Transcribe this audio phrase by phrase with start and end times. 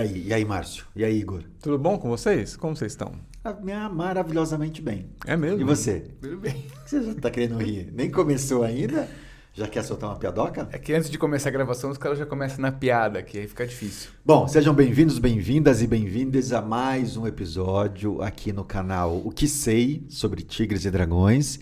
[0.00, 0.86] aí, e aí, Márcio?
[0.96, 1.42] E aí, Igor?
[1.60, 2.56] Tudo bom com vocês?
[2.56, 3.12] Como vocês estão?
[3.44, 5.10] Ah, Maravilhosamente bem.
[5.26, 5.60] É mesmo?
[5.60, 6.00] E você?
[6.20, 6.66] Tudo bem.
[6.84, 7.90] Você já tá querendo rir?
[7.92, 9.08] Nem começou ainda?
[9.52, 10.68] Já quer soltar uma piadoca?
[10.72, 13.46] É que antes de começar a gravação, os caras já começam na piada, que aí
[13.46, 14.10] fica difícil.
[14.24, 19.46] Bom, sejam bem-vindos, bem-vindas e bem-vindas a mais um episódio aqui no canal O Que
[19.46, 21.60] Sei sobre Tigres e Dragões.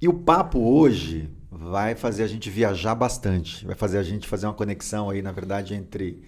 [0.00, 4.46] E o papo hoje vai fazer a gente viajar bastante, vai fazer a gente fazer
[4.46, 6.22] uma conexão aí, na verdade, entre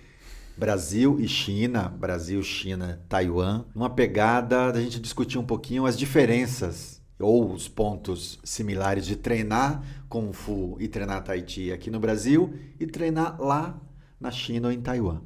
[0.62, 7.02] Brasil e China, Brasil, China, Taiwan, uma pegada da gente discutir um pouquinho as diferenças
[7.18, 12.54] ou os pontos similares de treinar Kung Fu e treinar Tai Chi aqui no Brasil
[12.78, 13.76] e treinar lá
[14.20, 15.20] na China ou em Taiwan.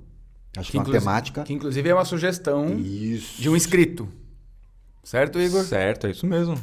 [0.57, 1.43] Acho que, é uma temática.
[1.43, 3.43] Que inclusive é uma sugestão Isso.
[3.43, 4.09] de um inscrito.
[5.05, 5.65] Certo, Igor?
[5.65, 6.59] Certo, é isso mesmo.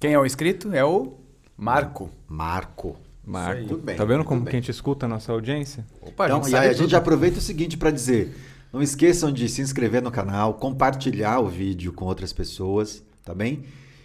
[0.00, 0.74] Quem é o inscrito?
[0.74, 1.18] É o
[1.54, 2.08] Marco.
[2.26, 2.96] Marco.
[3.26, 3.66] Marco.
[3.66, 4.50] Tudo bem, tá vendo tudo como bem.
[4.50, 5.84] que a gente escuta a nossa audiência?
[6.00, 8.34] Opa, Então, a gente e aí a gente aproveita o seguinte para dizer:
[8.72, 13.64] não esqueçam de se inscrever no canal, compartilhar o vídeo com outras pessoas, tá bem?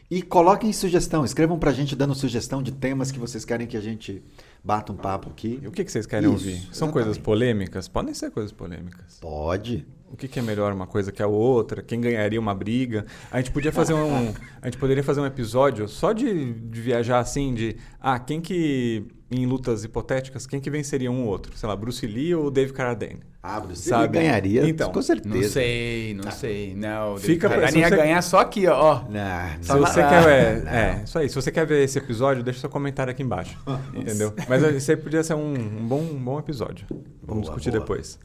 [0.10, 3.82] E coloquem sugestão, escrevam pra gente dando sugestão de temas que vocês querem que a
[3.82, 4.22] gente
[4.64, 5.60] bata um papo aqui.
[5.62, 6.58] E o que, que vocês querem Isso, ouvir?
[6.58, 6.94] São exatamente.
[6.94, 7.88] coisas polêmicas?
[7.88, 9.20] Podem ser coisas polêmicas.
[9.20, 9.86] Pode.
[10.12, 11.82] O que, que é melhor uma coisa que a outra?
[11.82, 13.06] Quem ganharia uma briga?
[13.32, 14.34] A gente podia fazer um.
[14.62, 17.78] A gente poderia fazer um episódio só de, de viajar assim, de.
[18.00, 19.06] Ah, quem que.
[19.34, 21.58] Em lutas hipotéticas, quem que venceria um ou outro?
[21.58, 23.22] Sei lá, Bruce Lee ou Dave Carradine?
[23.44, 24.20] Ah, Bruce Sabe?
[24.20, 25.34] Ganharia, Então, com certeza.
[25.36, 26.76] Não sei, não sei.
[26.76, 29.02] Não, Fica pra- você- ganhar só aqui, ó.
[29.10, 29.80] Não, Se não.
[29.80, 30.28] você Ah, quer.
[30.30, 30.72] É, não.
[30.72, 31.28] é, isso aí.
[31.28, 33.58] Se você quer ver esse episódio, deixa seu comentário aqui embaixo.
[33.96, 34.32] entendeu?
[34.48, 36.86] Mas esse aí podia ser um, um bom, um bom episódio.
[36.90, 37.82] Vamos Boa, discutir boa.
[37.82, 38.20] depois.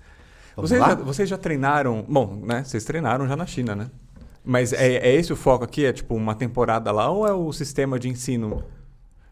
[0.55, 2.05] Vamos Vocês já, vocês já treinaram.
[2.07, 2.63] Bom, né?
[2.65, 3.87] Vocês treinaram já na China, né?
[4.45, 5.87] Mas é, é esse o foco aqui?
[5.87, 8.63] É tipo uma temporada lá ou é o sistema de ensino?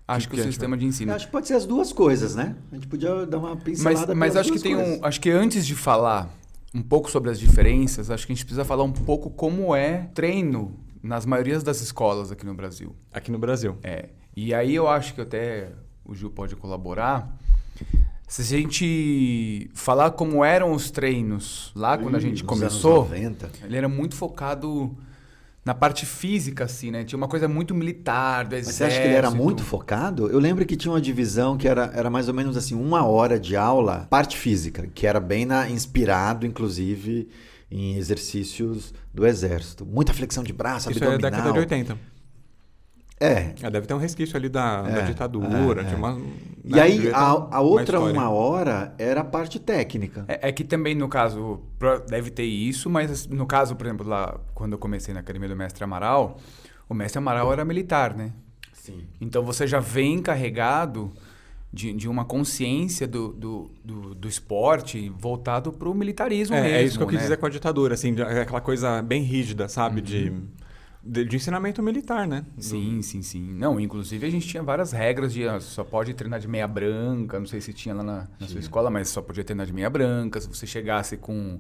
[0.07, 1.13] Acho que, que o é, sistema de ensino.
[1.13, 2.55] Eu Acho que pode ser as duas coisas, né?
[2.71, 4.99] A gente podia dar uma Mas, pincelada mas pelas acho que tem coisas.
[4.99, 5.05] um.
[5.05, 6.29] Acho que antes de falar
[6.75, 10.11] um pouco sobre as diferenças, acho que a gente precisa falar um pouco como é
[10.15, 12.95] treino nas maiorias das escolas aqui no Brasil.
[13.13, 13.79] Aqui no Brasil.
[13.83, 14.11] É.
[14.37, 15.71] E aí eu acho que até
[16.05, 17.39] o Gil pode colaborar.
[18.27, 23.51] Se a gente falar como eram os treinos lá quando a gente começou, anos 90.
[23.65, 24.97] ele era muito focado
[25.65, 27.05] na parte física, assim, né?
[27.05, 28.77] Tinha uma coisa muito militar, do Mas exército.
[28.77, 30.29] você acha que ele era muito focado?
[30.29, 33.41] Eu lembro que tinha uma divisão que era, era mais ou menos assim, uma hora
[33.41, 37.29] de aula, parte física, que era bem na, inspirado, inclusive,
[37.71, 39.87] em exercícios do exército.
[39.87, 41.31] Muita flexão de braço, Isso é abdominal.
[41.31, 41.99] década de 80.
[43.21, 43.55] É.
[43.63, 45.81] É, deve ter um resquício ali da, da É, ditadura.
[45.81, 45.99] é, tinha é.
[45.99, 46.21] uma-
[46.65, 47.21] E aí, a,
[47.51, 50.25] a outra uma hora era a parte técnica.
[50.27, 51.61] É, é que também, no caso,
[52.09, 55.57] deve ter isso, mas no caso, por exemplo, lá quando eu comecei na academia do
[55.57, 56.39] Mestre Amaral,
[56.89, 58.33] o Mestre Amaral era militar, né?
[58.73, 59.05] Sim.
[59.21, 61.13] Então você já vem carregado
[61.73, 66.77] de, de uma consciência do, do, do, do esporte voltado para o militarismo É, mesmo.
[66.77, 67.23] é isso que eu quis né?
[67.23, 70.01] dizer com a ditadura, assim, de- aquela coisa bem rígida, sabe?
[70.01, 70.33] De,
[71.05, 72.45] de, de ensinamento militar, né?
[72.57, 73.53] Do- Sim, sim, sim.
[73.55, 77.39] Não, inclusive a gente tinha várias regras de ah, só pode treinar de meia branca,
[77.39, 79.91] não sei se tinha lá na, na sua escola, mas só podia treinar de meia
[79.91, 81.59] branca, se você chegasse com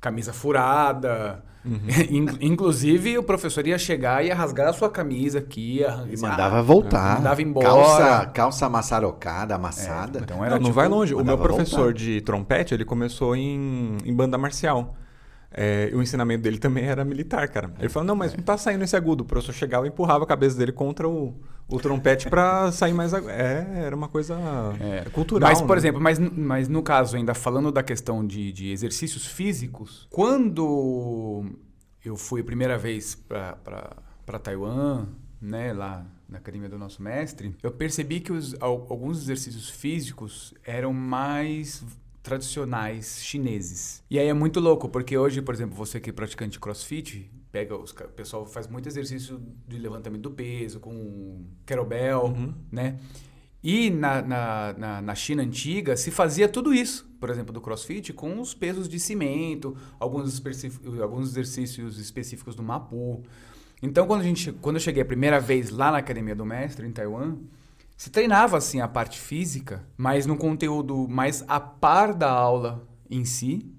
[0.00, 1.44] camisa furada.
[1.64, 1.80] Uhum.
[2.10, 6.16] In- inclusive o professor ia chegar e ia rasgar a sua camisa aqui, ia E
[6.20, 7.16] mandava voltar.
[7.16, 7.66] Mandava embora.
[7.66, 10.20] Calça, calça maçarocada, amassada.
[10.20, 11.12] É, então Não, era não tipo, vai longe.
[11.14, 11.94] O meu professor voltar.
[11.94, 14.94] de trompete, ele começou em, em banda marcial.
[15.50, 17.72] É, o ensinamento dele também era militar, cara.
[17.78, 19.22] Ele falou, não, mas não tá saindo esse agudo.
[19.24, 21.34] O professor chegava e empurrava a cabeça dele contra o,
[21.68, 23.30] o trompete pra sair mais agudo.
[23.30, 24.36] É, era uma coisa
[24.80, 25.08] É.
[25.10, 25.48] cultural.
[25.48, 25.76] Mas, por né?
[25.78, 31.46] exemplo, mas, mas no caso, ainda falando da questão de, de exercícios físicos, quando
[32.04, 35.06] eu fui a primeira vez para Taiwan,
[35.40, 40.52] né, lá na academia do nosso mestre, eu percebi que os, al- alguns exercícios físicos
[40.64, 41.84] eram mais
[42.26, 44.02] tradicionais chineses.
[44.10, 47.30] E aí é muito louco, porque hoje, por exemplo, você que é praticante de crossfit,
[47.52, 52.52] pega os, o pessoal faz muito exercício de levantamento do peso, com kettlebell, Uhum.
[52.70, 52.98] né?
[53.62, 58.12] E na, na, na, na China antiga se fazia tudo isso, por exemplo, do crossfit,
[58.12, 60.42] com os pesos de cimento, alguns,
[61.00, 63.22] alguns exercícios específicos do Mapu.
[63.82, 66.86] Então, quando, a gente, quando eu cheguei a primeira vez lá na academia do mestre,
[66.86, 67.36] em Taiwan,
[67.96, 73.24] se treinava assim a parte física, mas num conteúdo mais a par da aula em
[73.24, 73.72] si.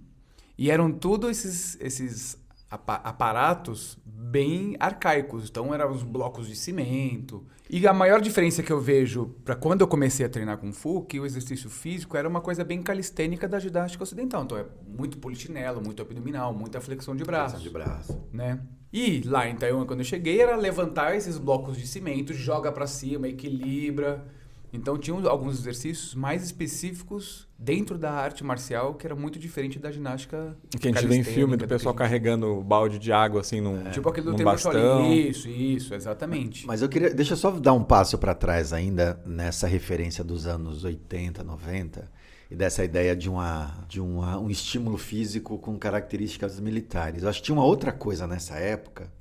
[0.57, 2.35] E eram tudo esses, esses
[2.69, 5.49] aparatos bem arcaicos.
[5.49, 7.45] Então, eram os blocos de cimento.
[7.69, 11.03] E a maior diferença que eu vejo para quando eu comecei a treinar Kung Fu,
[11.03, 14.43] que o exercício físico era uma coisa bem calistênica da ginástica ocidental.
[14.43, 18.17] Então, é muito polichinelo, muito abdominal, muita flexão de braços de braço.
[18.31, 18.59] né?
[18.91, 22.87] E lá em Taiwan, quando eu cheguei, era levantar esses blocos de cimento, joga pra
[22.87, 24.25] cima, equilibra.
[24.71, 29.91] Então tinham alguns exercícios mais específicos dentro da arte marcial que era muito diferente da
[29.91, 30.57] ginástica.
[30.79, 33.89] Que a gente vê em filme do pessoal gente- carregando balde de água assim num,
[33.91, 35.11] Tipo aquele do num tempo bastão.
[35.13, 36.67] Isso, isso, exatamente.
[36.67, 37.13] Mas eu queria.
[37.13, 42.11] Deixa eu só dar um passo para trás ainda nessa referência dos anos 80, 90
[42.49, 47.23] e dessa ideia de, uma, de uma, um estímulo físico com características militares.
[47.23, 49.11] Eu acho que tinha uma outra coisa nessa época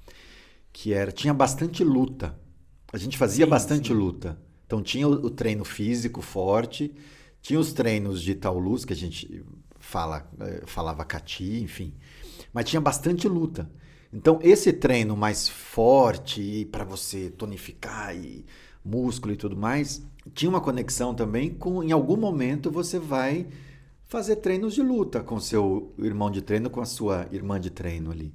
[0.72, 2.38] que era tinha bastante luta.
[2.92, 3.94] A gente fazia Sim, bastante sim.
[3.94, 4.38] luta.
[4.66, 6.92] Então tinha o, o treino físico forte,
[7.40, 9.44] tinha os treinos de Taulus que a gente
[9.78, 11.94] fala, eh, falava cati, enfim.
[12.52, 13.70] Mas tinha bastante luta.
[14.12, 18.44] Então, esse treino mais forte para você tonificar e
[18.84, 20.04] músculo e tudo mais,
[20.34, 23.46] tinha uma conexão também com, em algum momento, você vai
[24.04, 28.10] fazer treinos de luta com seu irmão de treino, com a sua irmã de treino
[28.10, 28.32] ali.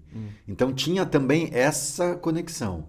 [0.47, 2.87] Então, tinha também essa conexão.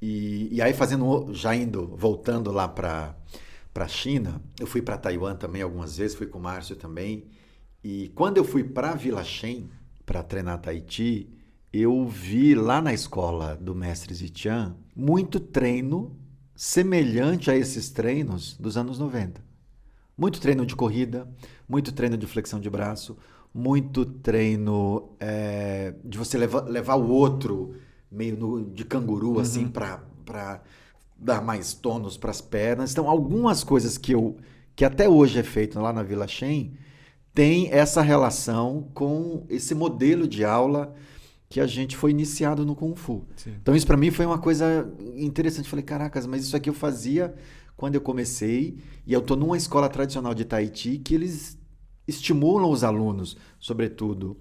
[0.00, 3.14] E, e aí, fazendo, já indo, voltando lá para
[3.74, 7.24] a China, eu fui para Taiwan também algumas vezes, fui com o Márcio também.
[7.82, 9.70] E quando eu fui para Vila Shen,
[10.04, 11.28] para treinar Tahiti,
[11.72, 16.16] eu vi lá na escola do mestre Zitian muito treino
[16.54, 19.44] semelhante a esses treinos dos anos 90.
[20.16, 21.28] Muito treino de corrida,
[21.68, 23.18] muito treino de flexão de braço,
[23.52, 27.74] muito treino é, de você levar, levar o outro
[28.16, 30.62] meio no- de canguru, assim, para
[31.18, 32.92] dar mais tônus para as pernas.
[32.92, 34.36] Então, algumas coisas que eu
[34.74, 36.74] que até hoje é feito lá na Vila Shen
[37.32, 40.94] tem essa relação com esse modelo de aula
[41.48, 43.24] que a gente foi iniciado no Kung Fu.
[43.36, 43.54] Sim.
[43.62, 44.86] Então isso para mim foi uma coisa
[45.16, 45.68] interessante.
[45.68, 47.34] Falei, caracas, mas isso aqui eu fazia
[47.74, 48.76] quando eu comecei
[49.06, 51.58] e eu tô numa escola tradicional de Tahiti que eles
[52.06, 54.36] estimulam os alunos, sobretudo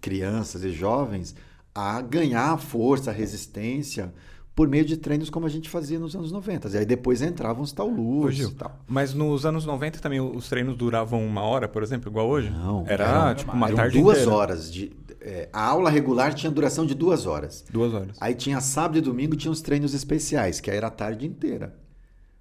[0.00, 1.34] crianças e jovens,
[1.74, 4.12] a ganhar força, resistência
[4.54, 6.68] por meio de treinos como a gente fazia nos anos 90.
[6.68, 8.78] E aí depois entravam os taulus e tal.
[8.86, 12.50] Mas nos anos 90 também os treinos duravam uma hora, por exemplo, igual hoje?
[12.50, 14.36] Não, Era eram- tipo uma Eram tarde duas inteira.
[14.36, 14.92] horas de
[15.24, 17.64] é, a aula regular tinha duração de duas horas.
[17.70, 18.16] Duas horas.
[18.20, 21.74] Aí tinha sábado e domingo tinha os treinos especiais, que aí era a tarde inteira.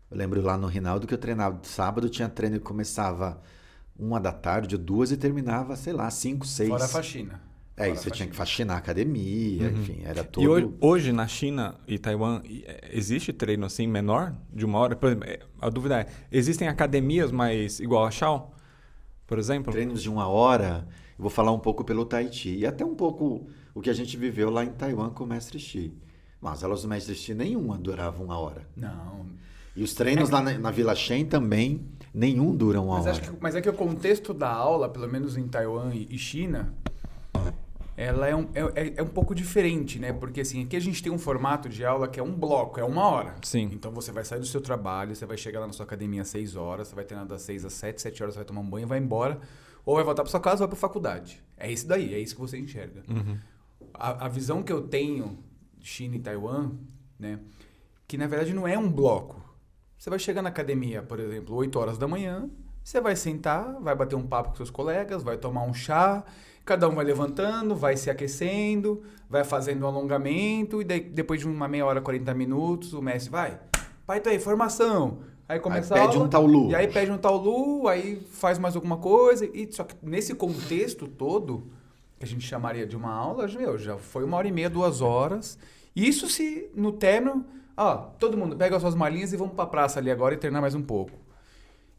[0.10, 3.40] Eu lembro lá no Rinaldo que eu treinava sábado, tinha treino que começava
[3.98, 6.70] uma da tarde, duas e terminava, sei lá, cinco, seis.
[6.70, 7.40] Fora a faxina.
[7.78, 8.74] É, e a você tinha que faxina.
[8.74, 10.44] faxinar a academia, enfim, era todo.
[10.44, 14.96] E hoje, hoje, na China e Taiwan, é, existe treino assim menor, de uma hora?
[14.96, 18.54] Por exemplo, é, a dúvida é, existem academias mais igual a Shao,
[19.26, 19.72] por exemplo?
[19.72, 20.86] Treinos de uma hora,
[21.18, 24.16] eu vou falar um pouco pelo Tahiti e até um pouco o que a gente
[24.18, 25.94] viveu lá em Taiwan com o Mestre Xi.
[26.42, 28.68] Mas as aulas do Mestre Xi nenhuma durava uma hora.
[28.76, 29.28] Não.
[29.76, 33.12] E os treinos lá na, na Vila Shen também, nenhum dura uma Mas, hora.
[33.12, 36.74] acho que, mas é que o contexto da aula, pelo menos em Taiwan e China,
[38.02, 40.12] ela é um, é, é um pouco diferente, né?
[40.12, 42.84] Porque assim, aqui a gente tem um formato de aula que é um bloco, é
[42.84, 43.36] uma hora.
[43.44, 43.70] Sim.
[43.72, 46.30] Então você vai sair do seu trabalho, você vai chegar lá na sua academia às
[46.30, 48.70] 6 horas, você vai treinar das 6 às 7, 7 horas você vai tomar um
[48.70, 49.40] banho, vai embora,
[49.86, 51.44] ou vai voltar para sua casa ou vai para faculdade.
[51.56, 53.04] É isso daí, é isso que você enxerga.
[53.08, 53.38] Uhum.
[53.94, 55.38] A, a visão que eu tenho
[55.78, 56.72] de China e Taiwan,
[57.20, 57.40] né?
[58.08, 59.40] Que na verdade não é um bloco.
[59.96, 62.50] Você vai chegar na academia, por exemplo, 8 horas da manhã,
[62.84, 66.26] você vai sentar, vai bater um papo com seus colegas, vai tomar um chá,
[66.66, 71.48] cada um vai levantando, vai se aquecendo, vai fazendo um alongamento, e daí, depois de
[71.48, 73.60] uma meia hora, 40 minutos, o mestre vai,
[74.06, 75.20] pai, tá aí, formação.
[75.48, 76.72] Aí começa Aí pede aula, um taulu.
[76.72, 81.08] E aí pede um taulu, aí faz mais alguma coisa, e só que nesse contexto
[81.08, 81.68] todo,
[82.18, 85.02] que a gente chamaria de uma aula, meu, já foi uma hora e meia, duas
[85.02, 85.58] horas.
[85.96, 87.44] Isso se no término,
[87.76, 90.62] ó, todo mundo pega as suas malinhas e vamos pra praça ali agora e treinar
[90.62, 91.12] mais um pouco.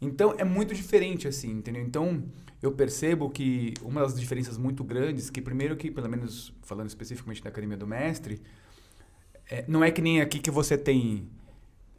[0.00, 1.82] Então é muito diferente assim, entendeu?
[1.82, 2.22] Então
[2.62, 7.42] eu percebo que uma das diferenças muito grandes, que primeiro que, pelo menos falando especificamente
[7.42, 8.40] da Academia do Mestre,
[9.50, 11.28] é, não é que nem aqui que você tem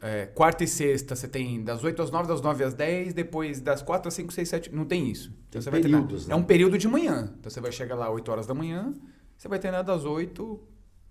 [0.00, 3.60] é, quarta e sexta, você tem das 8 às 9, das 9 às 10, depois
[3.60, 4.74] das 4 às 5, 6, 7.
[4.74, 5.30] Não tem isso.
[5.50, 6.34] Tem você vai treinar- períodos, né?
[6.34, 7.32] É um período de manhã.
[7.38, 8.92] Então você vai chegar lá 8 horas da manhã,
[9.36, 10.60] você vai treinar das 8,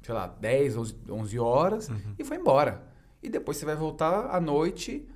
[0.02, 2.16] sei lá, 10, 11, 11 horas Uhum.
[2.20, 2.84] e foi embora.
[3.22, 5.08] E depois você vai voltar à noite,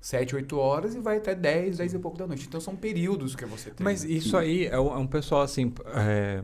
[0.00, 2.46] 7, 8 horas e vai até 10, 10 e pouco da noite.
[2.48, 3.90] Então são períodos que você treina.
[3.90, 5.72] Mas isso aí é um, é um pessoal assim.
[5.94, 6.42] é,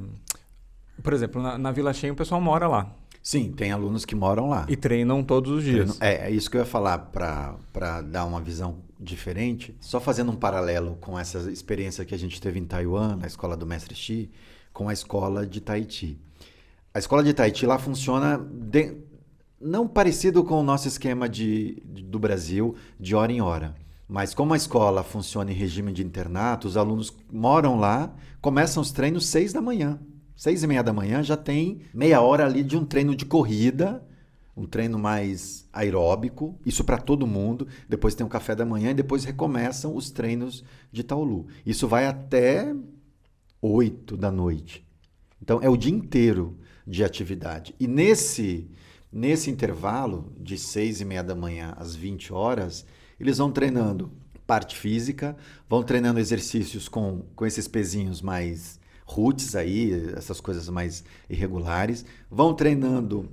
[1.02, 4.48] por exemplo, na, na Vila Cheia o pessoal mora lá Sim, tem alunos que moram
[4.48, 4.66] lá.
[4.68, 6.00] e treinam todos os dias.
[6.00, 9.76] É, é isso que eu ia falar para dar uma visão diferente.
[9.80, 13.56] Só fazendo um paralelo com essa experiência que a gente teve em Taiwan, na escola
[13.56, 14.30] do Mestre Xi,
[14.72, 16.16] com a escola de Tahiti.
[16.94, 18.94] A escola de Tahiti lá funciona de-
[19.66, 23.74] não parecido com o nosso esquema de, do Brasil, de hora em hora.
[24.08, 28.92] Mas como a escola funciona em regime de internato, os alunos moram lá, começam os
[28.92, 29.98] treinos seis da manhã.
[30.36, 34.06] Seis e meia da manhã já tem meia hora ali de um treino de corrida,
[34.56, 37.66] um treino mais aeróbico, isso para todo mundo.
[37.88, 41.48] Depois tem o café da manhã e depois recomeçam os treinos de Taolu.
[41.64, 42.72] Isso vai até
[43.60, 44.86] 8 da noite.
[45.42, 46.56] Então é o dia inteiro
[46.86, 47.74] de atividade.
[47.80, 48.70] E nesse
[49.16, 52.84] nesse intervalo de 6 e meia da manhã às 20 horas,
[53.18, 54.12] eles vão treinando
[54.46, 55.34] parte física,
[55.66, 62.52] vão treinando exercícios com, com esses pezinhos mais roots aí, essas coisas mais irregulares, vão
[62.52, 63.30] treinando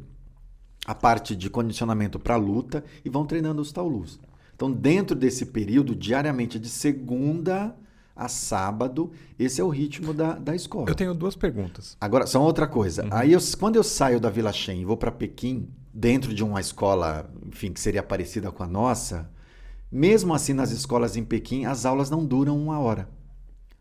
[0.86, 4.22] a parte de condicionamento para luta e vão treinando os taulus.
[4.56, 7.76] Então, dentro desse período, diariamente, de segunda
[8.16, 10.90] a sábado, esse é o ritmo da, da escola.
[10.90, 11.98] Eu tenho duas perguntas.
[12.00, 13.04] Agora, só outra coisa.
[13.04, 13.10] Uhum.
[13.12, 16.60] Aí, eu, quando eu saio da Vila Shen e vou para Pequim, dentro de uma
[16.60, 19.30] escola, enfim, que seria parecida com a nossa,
[19.92, 23.08] mesmo assim, nas escolas em Pequim, as aulas não duram uma hora.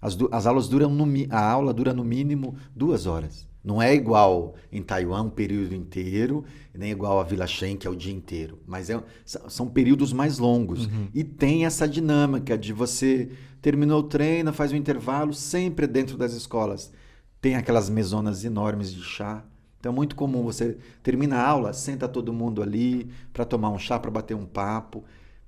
[0.01, 3.47] As, as aulas duram no, a aula dura no mínimo duas horas.
[3.65, 7.91] Não é igual em Taiwan, um período inteiro, nem igual a Vila Shen, que é
[7.91, 8.59] o dia inteiro.
[8.67, 10.87] Mas é, são períodos mais longos.
[10.87, 11.09] Uhum.
[11.15, 16.33] E tem essa dinâmica de você terminou o treino, faz um intervalo, sempre dentro das
[16.33, 16.93] escolas.
[17.41, 19.45] Tem aquelas mesonas enormes de chá.
[19.79, 23.79] Então é muito comum você termina a aula, senta todo mundo ali para tomar um
[23.79, 25.05] chá, para bater um papo.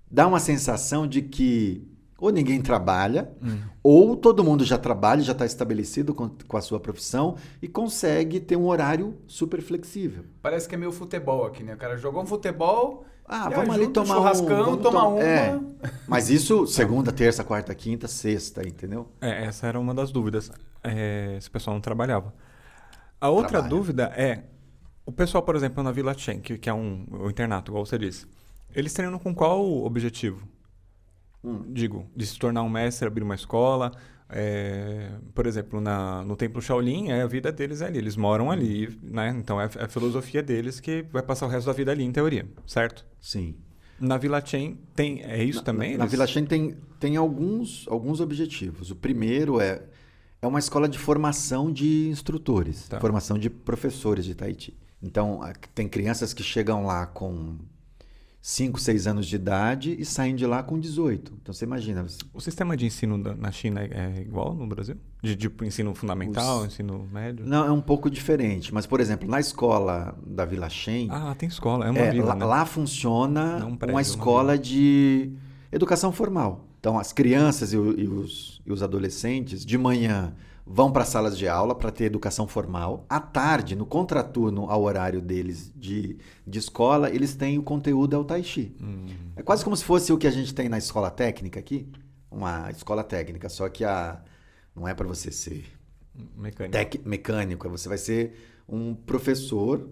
[0.08, 1.86] Dá uma sensação de que
[2.18, 3.58] ou ninguém trabalha, hum.
[3.82, 8.40] ou todo mundo já trabalha, já está estabelecido com, com, a sua profissão e consegue
[8.40, 10.24] ter um horário super flexível.
[10.40, 11.74] Parece que é meio futebol aqui, né?
[11.74, 13.04] O cara jogou um futebol.
[13.26, 15.22] Ah, vamos ali tomar um churrascão, tomar uma.
[15.22, 15.58] É.
[16.06, 19.08] Mas isso segunda, terça, quarta, quinta, sexta, entendeu?
[19.20, 20.50] É, essa era uma das dúvidas.
[20.82, 22.34] É, se o pessoal não trabalhava.
[23.20, 23.70] A outra Trabalha.
[23.70, 24.44] dúvida é:
[25.06, 27.98] o pessoal, por exemplo, na Vila Chen, que, que é um, um internato, igual você
[27.98, 28.26] disse,
[28.74, 30.46] eles treinam com qual objetivo?
[31.44, 31.62] Hum.
[31.68, 33.92] Digo, de se tornar um mestre, abrir uma escola.
[34.28, 37.98] É, por exemplo, na, no Templo Shaolin, é a vida deles ali.
[37.98, 39.34] Eles moram ali, né?
[39.38, 42.10] Então é, é a filosofia deles que vai passar o resto da vida ali, em
[42.10, 43.04] teoria, certo?
[43.20, 43.54] Sim.
[44.00, 45.92] Na Vila Chen tem é isso na, também?
[45.92, 48.90] Na, na Vila Chen tem, tem alguns, alguns objetivos.
[48.90, 49.82] O primeiro é
[50.44, 53.00] é uma escola de formação de instrutores, tá.
[53.00, 54.76] formação de professores de Tahiti.
[55.02, 55.40] Então,
[55.74, 57.56] tem crianças que chegam lá com
[58.46, 61.32] 5, 6 anos de idade e saem de lá com 18.
[61.40, 62.04] Então você imagina.
[62.30, 64.96] O sistema de ensino na China é igual no Brasil?
[65.22, 66.66] De, de ensino fundamental, Os...
[66.66, 67.46] ensino médio?
[67.46, 68.74] Não, é um pouco diferente.
[68.74, 71.08] Mas, por exemplo, na escola da Vila Shen.
[71.10, 72.26] Ah, tem escola, é uma é, vila.
[72.26, 72.44] Lá, né?
[72.44, 75.32] lá funciona um prédio, uma escola uma de
[75.72, 76.66] educação formal.
[76.78, 80.34] Então, as crianças e, e, os, e os adolescentes, de manhã,
[80.66, 83.04] vão para salas de aula para ter educação formal.
[83.08, 88.24] À tarde, no contraturno ao horário deles de, de escola, eles têm o conteúdo ao
[88.24, 88.74] Tai Chi.
[88.80, 89.06] Hum.
[89.36, 91.88] É quase como se fosse o que a gente tem na escola técnica aqui.
[92.30, 94.20] Uma escola técnica, só que a
[94.74, 95.64] não é para você ser
[96.36, 96.72] mecânico.
[96.72, 98.34] Tec, mecânico, você vai ser
[98.68, 99.88] um professor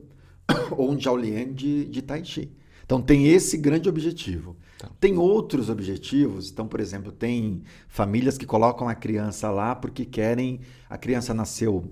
[0.76, 2.50] ou um Jiaolian de, de Tai Chi.
[2.85, 4.57] Então tem esse grande objetivo.
[4.83, 4.91] Tá.
[4.99, 6.51] Tem outros objetivos.
[6.51, 10.61] Então, por exemplo, tem famílias que colocam a criança lá porque querem.
[10.91, 11.85] A criança nasceu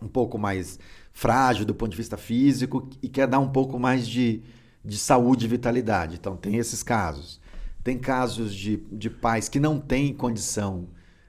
[0.00, 0.78] um pouco mais
[1.12, 4.42] frágil do ponto de vista físico e quer dar um pouco mais de,
[4.82, 6.16] de saúde e vitalidade.
[6.16, 7.38] Então, tem esses casos.
[7.84, 10.88] Tem casos de, de pais que não têm condição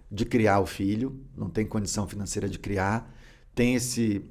[0.10, 3.14] de criar o filho, não tem condição financeira de criar.
[3.54, 4.24] Tem esse,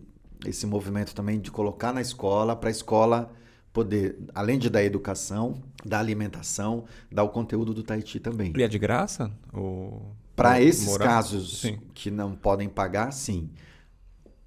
[0.47, 3.31] esse movimento também de colocar na escola, para a escola
[3.77, 8.55] poder, além de dar educação, dar alimentação, dar o conteúdo do Tahiti também.
[8.57, 9.31] E é de graça?
[9.53, 10.17] Ou...
[10.35, 11.05] Para esses morar?
[11.05, 11.79] casos sim.
[11.93, 13.51] que não podem pagar, sim.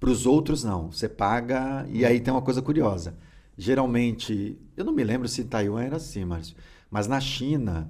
[0.00, 0.90] Para os outros, não.
[0.90, 1.86] Você paga.
[1.90, 3.14] E aí tem uma coisa curiosa.
[3.56, 6.56] Geralmente, eu não me lembro se em Taiwan era assim, Márcio,
[6.90, 7.88] mas na China,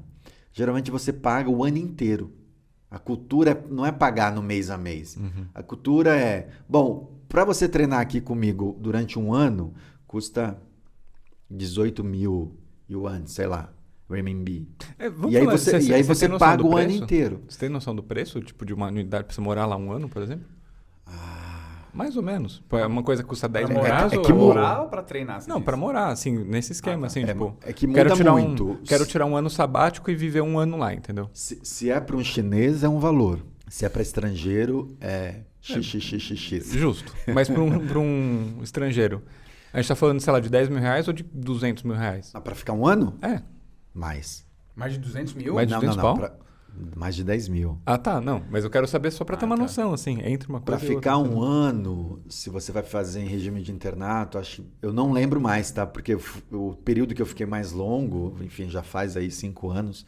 [0.53, 2.35] geralmente você paga o ano inteiro.
[2.91, 5.17] A cultura é, não é pagar no mês a mês.
[5.17, 5.47] Uhum.
[5.55, 9.73] A cultura é, bom, para você treinar aqui comigo durante um ano,
[10.07, 10.59] custa
[11.51, 12.57] 18 mil
[12.89, 13.73] yuan, sei lá,
[14.09, 14.69] renminbi.
[14.99, 17.43] É, e, aí você, você, e aí você, você paga o ano inteiro.
[17.49, 20.09] Você tem noção do preço, tipo, de uma unidade para você morar lá um ano,
[20.09, 20.47] por exemplo?
[21.07, 21.51] Ah.
[21.93, 22.63] Mais ou menos.
[22.73, 24.13] É uma coisa que custa 10 mil reais.
[24.13, 25.43] É, é que morar ou para treinar?
[25.47, 27.57] Não, para morar, assim, nesse esquema, ah, assim, é, tipo.
[27.63, 28.71] É que muda quero tirar muito.
[28.71, 31.29] Um, quero tirar um ano sabático e viver um ano lá, entendeu?
[31.33, 33.41] Se, se é para um chinês, é um valor.
[33.69, 36.73] Se é para estrangeiro, é xxxx.
[36.73, 37.15] Justo.
[37.33, 39.23] Mas para um, um estrangeiro,
[39.73, 42.31] a gente está falando, sei lá, de 10 mil reais ou de 200 mil reais?
[42.35, 43.17] Ah, para ficar um ano?
[43.23, 43.43] É.
[43.95, 44.47] Mais.
[44.75, 45.55] Mais de 200 mil?
[45.55, 46.35] Mais de 200 não, não, não, pra...
[46.97, 47.79] Mais de 10 mil.
[47.85, 48.21] Ah, tá.
[48.21, 49.63] Não, mas eu quero saber só para ter uma tá.
[49.63, 53.61] noção, assim, entre uma coisa Para ficar um ano, se você vai fazer em regime
[53.63, 55.87] de internato, acho, eu não lembro mais, tá?
[55.87, 56.17] Porque
[56.51, 60.07] o período que eu fiquei mais longo, enfim, já faz aí cinco anos,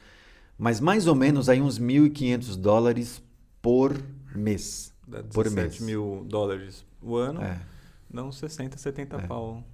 [0.56, 3.22] mas mais ou menos aí uns 1.500 dólares
[3.60, 3.96] por
[4.34, 4.92] mês.
[5.06, 5.80] Dá por mês.
[5.80, 7.42] mil dólares o ano.
[7.42, 7.60] É.
[8.12, 9.26] Não 60, 70 é.
[9.26, 9.64] pau.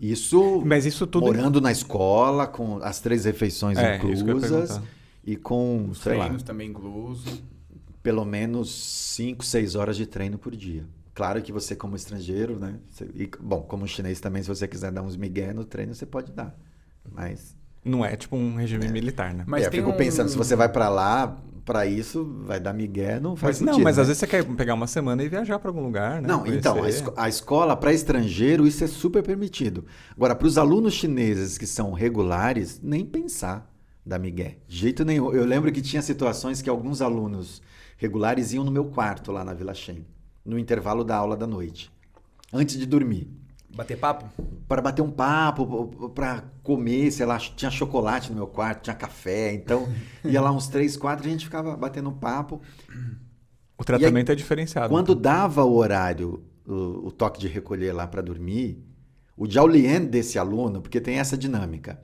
[0.00, 1.26] Isso, Mas isso tudo.
[1.26, 4.80] morando na escola, com as três refeições É, inclusas
[5.24, 7.42] e com, Os sei lá, treinos também incluso.
[8.02, 10.86] pelo menos 5, 6 horas de treino por dia.
[11.12, 12.76] Claro que você, como estrangeiro, né?
[12.88, 16.06] você- e, bom, como chinês também, se você quiser dar uns migué no treino, você
[16.06, 16.56] pode dar.
[17.12, 19.44] Mas Não é tipo um regime militar, né?
[19.46, 22.72] Mas é, eu fico um- pensando, se você vai pra lá, pra isso, vai dar
[22.72, 23.72] migué, não faz Mas, sentido.
[23.76, 24.02] não, mas né?
[24.02, 26.28] às vezes você quer pegar uma semana e viajar para algum lugar, né?
[26.28, 26.98] Não, então, a, Conhecer.
[27.02, 29.84] esco- a escola para estrangeiro, isso é super permitido.
[30.16, 33.70] Agora, para os alunos chineses que são regulares, nem pensar
[34.04, 34.52] da Miguel.
[34.66, 35.32] De jeito nenhum.
[35.32, 37.60] Eu lembro que tinha situações que alguns alunos
[37.96, 40.06] regulares iam no meu quarto lá na Vila Shen,
[40.44, 41.90] no intervalo da aula da noite,
[42.52, 43.28] antes de dormir.
[43.74, 44.24] Bater papo?
[44.66, 49.52] Para bater um papo, para comer, sei lá, tinha chocolate no meu quarto, tinha café,
[49.52, 49.88] então
[50.24, 52.60] ia lá uns três, quatro, a gente ficava batendo um papo.
[53.78, 54.88] O tratamento é diferenciado.
[54.88, 58.84] Quando dava o horário, o, o toque de recolher lá para dormir,
[59.36, 61.98] o Jiaolien desse aluno, porque tem essa dinâmica.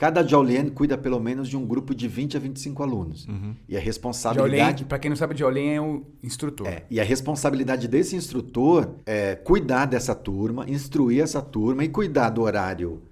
[0.00, 3.26] Cada Jiaolien cuida pelo menos de um grupo de 20 a 25 alunos.
[3.26, 3.54] Uhum.
[3.68, 6.66] E a Jolien, responsabilidade pra quem não sabe, Jolien é o instrutor.
[6.66, 12.30] é, e a responsabilidade desse instrutor é cuidar dessa turma, instruir essa turma e cuidar
[12.30, 13.02] do horário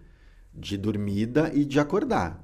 [0.54, 2.42] de dormida e de acordar.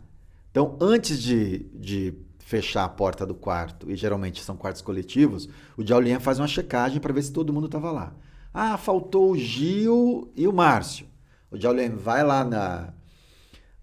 [0.50, 5.82] Então, antes de, de fechar a porta do quarto, e geralmente são quartos coletivos, o
[5.82, 8.14] Jaulien faz uma checagem para ver se todo mundo estava lá.
[8.52, 11.06] Ah, faltou o Gil e o Márcio.
[11.50, 12.93] O Jaulien vai lá na,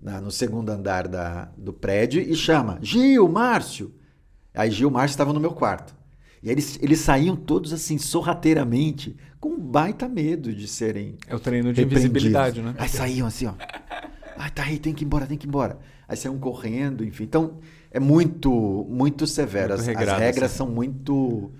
[0.01, 3.93] na- no segundo andar da, do prédio e chama: Gil, Márcio.
[4.53, 5.95] Aí Gil Márcio estavam no meu quarto.
[6.43, 11.35] E aí eles, eles saíam todos assim, sorrateiramente, com um baita medo de serem É
[11.35, 12.73] o treino de invisibilidade, né?
[12.77, 13.53] Aí saíam assim, ó.
[14.37, 15.77] Ai, tá aí, tem que ir embora, tem que ir embora.
[16.07, 17.23] Aí saíam correndo, enfim.
[17.25, 17.59] Então,
[17.91, 18.51] é muito,
[18.89, 19.69] muito severo.
[19.69, 20.57] Muito As- As, regrado, regras assim.
[20.57, 21.51] são muito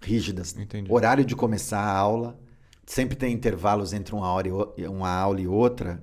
[0.00, 0.56] rígidas.
[0.56, 0.90] Entendi.
[0.92, 2.38] Horário de começar a aula.
[2.86, 6.02] Sempre tem intervalos entre uma, hora e uma aula e outra.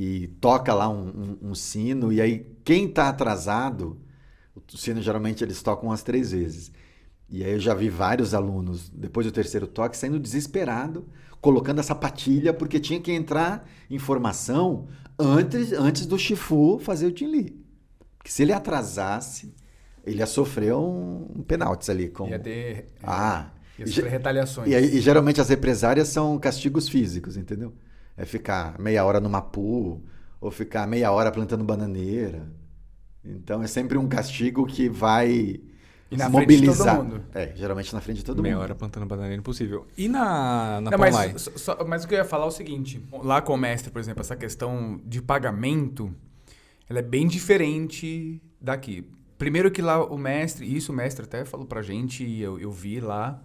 [0.00, 1.08] E toca lá um,
[1.42, 2.12] um- um sino.
[2.12, 3.98] E aí, quem tá atrasado,
[4.54, 6.70] o sino geralmente eles tocam umas três vezes.
[7.28, 11.08] E aí eu já vi vários alunos, depois do terceiro toque, saindo desesperado,
[11.40, 14.86] colocando a sapatilha, porque tinha que entrar informação
[15.18, 17.60] antes, antes do Shifu fazer o Tinli.
[18.18, 19.52] Porque se ele atrasasse,
[20.04, 22.08] ele ia sofrer um, um penalti ali.
[22.08, 22.28] Com...
[22.28, 22.86] Ia ter.
[23.02, 24.68] Ah, Ia e, retaliações.
[24.70, 27.72] e, e geralmente as represárias são castigos físicos, entendeu?
[28.18, 30.02] É ficar meia hora no Mapu,
[30.40, 32.46] ou ficar meia hora plantando bananeira.
[33.24, 35.60] Então é sempre um castigo que vai
[36.10, 36.96] E na frente de mobilizar.
[36.96, 37.24] todo mundo.
[37.34, 38.62] É, geralmente na frente de todo Meia mundo.
[38.64, 39.86] hora plantando bananeira é impossível.
[39.96, 43.00] E na, na Não, mas, só- mas o que eu ia falar é o seguinte:
[43.22, 46.12] lá com o mestre, por exemplo, essa questão de pagamento,
[46.88, 49.08] ela é bem diferente daqui.
[49.36, 52.58] Primeiro que lá o mestre, e isso o mestre até falou pra gente, e eu,
[52.58, 53.40] eu vi lá,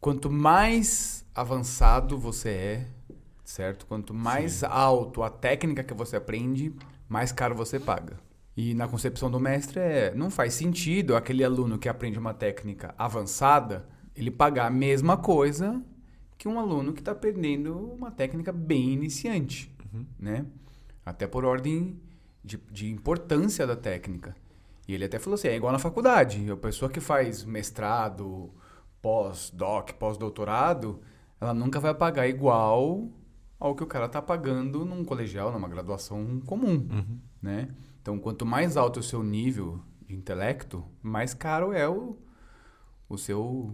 [0.00, 2.86] quanto mais avançado você é,
[3.50, 3.84] certo?
[3.86, 6.72] Quanto mais alto a técnica que você aprende,
[7.08, 8.18] mais caro você paga.
[8.56, 12.94] E na concepção do mestre é, não faz sentido aquele aluno que aprende uma técnica
[12.96, 15.82] avançada, ele pagar a mesma coisa
[16.38, 19.74] que um aluno que está aprendendo uma técnica bem iniciante,
[20.18, 20.46] né?
[21.04, 22.00] Até por ordem
[22.42, 24.34] de, de importância da técnica.
[24.86, 26.50] E ele até falou assim, é igual na faculdade.
[26.50, 28.50] A pessoa que faz mestrado,
[29.02, 31.00] pós-doc, pós-doutorado,
[31.40, 33.08] ela nunca vai pagar igual
[33.60, 36.88] ao que o cara está pagando num colegial, numa graduação comum,
[37.42, 37.68] né?
[38.00, 42.16] Então, quanto mais alto o seu nível de intelecto, mais caro é o,
[43.06, 43.70] o seu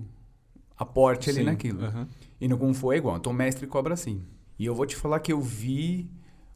[0.77, 1.85] aporte ali Sim, naquilo.
[1.85, 2.09] aham.
[2.40, 3.16] E no Kung Fu é igual.
[3.16, 4.25] Então, o mestre cobra assim.
[4.59, 6.11] E eu vou te falar que eu vi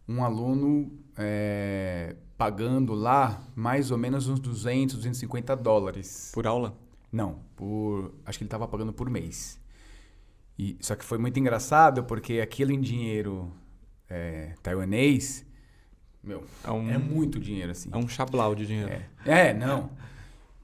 [0.09, 6.33] um aluno é, pagando lá mais ou menos uns 200, 250 dólares.
[6.35, 6.77] Por aula?
[7.13, 9.60] Não, por acho que ele estava pagando por mês.
[10.63, 13.51] E, só que foi muito engraçado porque aquilo em dinheiro
[14.11, 15.47] é, taiwanês,
[16.23, 17.89] meu, É um, é muito dinheiro assim.
[17.91, 18.91] é um chablau de dinheiro.
[19.25, 19.91] É, é, não.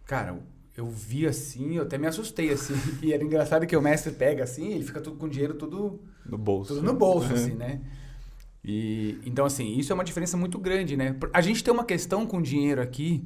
[0.04, 0.38] Cara,
[0.76, 2.74] eu vi assim, eu até me assustei assim.
[3.02, 6.36] E era engraçado que o mestre pega assim, ele fica tudo com dinheiro tudo No
[6.36, 6.74] bolso.
[6.74, 7.80] tudo no bolso, assim, né?
[8.62, 11.16] E, então, assim, isso é uma diferença muito grande, né?
[11.32, 13.24] A gente tem uma questão com dinheiro aqui,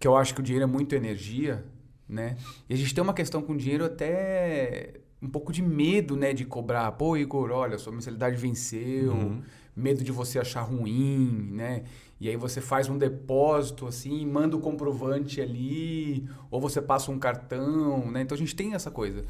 [0.00, 1.64] que eu acho que o dinheiro é muito energia,
[2.08, 2.36] né?
[2.68, 6.32] E a gente tem uma questão com dinheiro até um pouco de medo, né?
[6.32, 9.42] De cobrar, pô, Igor, olha, sua mensalidade venceu, Uhum.
[9.74, 11.84] medo de você achar ruim, né?
[12.20, 17.18] E aí você faz um depósito, assim, manda o comprovante ali, ou você passa um
[17.18, 18.22] cartão, né?
[18.22, 19.24] Então a gente tem essa coisa.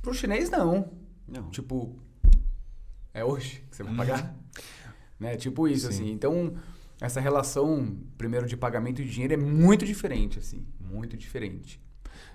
[0.00, 0.90] Pro chinês, não.
[1.26, 1.50] Não.
[1.50, 1.96] Tipo,
[3.12, 4.36] é hoje que você vai pagar?
[5.18, 5.36] né?
[5.36, 6.02] Tipo isso, Sim.
[6.04, 6.10] assim.
[6.12, 6.54] Então,
[7.00, 10.64] essa relação, primeiro, de pagamento e de dinheiro é muito diferente, assim.
[10.80, 11.80] Muito diferente.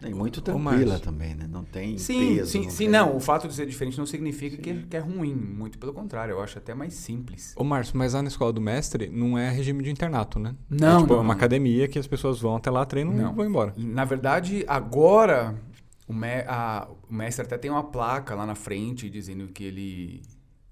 [0.03, 1.47] E muito tranquila também, né?
[1.49, 2.51] Não tem Sim, peso.
[2.51, 3.15] sim, não sim, tem- não.
[3.15, 5.33] O fato de ser diferente não significa que é, que é ruim.
[5.33, 7.53] Muito pelo contrário, eu acho até mais simples.
[7.55, 10.55] Ô, Márcio, mas lá na escola do mestre não é regime de internato, né?
[10.69, 11.31] Não, é, tipo, não, é uma não.
[11.31, 13.31] academia que as pessoas vão até lá, treinam Não.
[13.31, 13.73] e vão embora.
[13.77, 15.55] Na verdade, agora
[16.07, 20.21] o, me- a- o mestre até tem uma placa lá na frente dizendo que ele.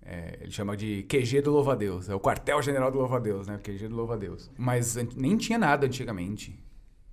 [0.06, 2.10] é, ele chama de QG do Louva-a-Deus.
[2.10, 3.58] É o quartel-general do Louva-a-Deus, né?
[3.64, 4.52] QG do Louva-a-Deus.
[4.58, 6.60] Mas nem tinha nada antigamente.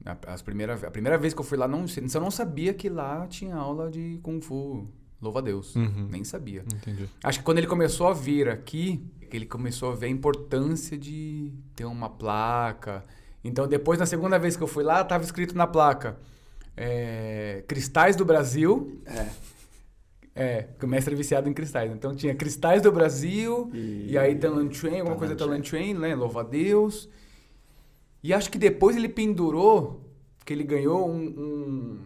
[0.04, 1.84] A, as primeira, a primeira vez que eu fui lá, não,
[2.14, 4.88] eu não sabia que lá tinha aula de Kung Fu.
[5.20, 5.76] Louva-a-Deus.
[5.76, 6.08] Uhum.
[6.10, 6.64] Nem sabia.
[6.74, 7.06] Entendi.
[7.22, 10.96] Acho que quando ele começou a vir aqui, que ele começou a ver a importância
[10.96, 13.04] de ter uma placa.
[13.44, 16.18] Então, depois, na segunda vez que eu fui lá, estava escrito na placa:
[16.76, 19.00] é, Cristais do Brasil.
[20.34, 20.62] É.
[20.62, 21.90] porque o mestre é viciado em cristais.
[21.92, 26.14] Então, tinha Cristais do Brasil, e, E- aí Talan Chuan, alguma coisa Talan Chuan, né?
[26.14, 27.10] Louva a Deus.
[28.22, 30.00] E acho que depois ele pendurou,
[30.44, 31.98] que ele ganhou um, um-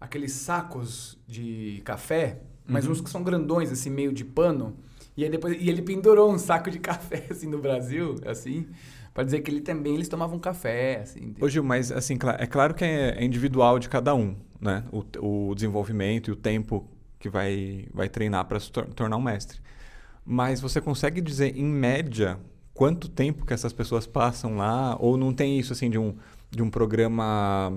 [0.00, 4.76] aqueles sacos de café, mas uns que são grandões, assim, meio de pano.
[5.16, 8.66] E aí depois e ele pendurou um saco de café, assim, no Brasil, assim,
[9.12, 11.34] pra dizer que ele também eles tomavam café, assim.
[11.40, 14.84] Ô, Gil, mas assim, é claro que é é individual de cada um, né?
[14.92, 16.88] O, o desenvolvimento e o tempo
[17.18, 19.60] que vai, vai treinar para se tor- tornar um mestre.
[20.24, 22.38] Mas você consegue dizer, em média,
[22.78, 24.96] quanto tempo que essas pessoas passam lá?
[25.00, 26.14] Ou não tem isso, assim, de um,
[26.48, 27.72] de um programa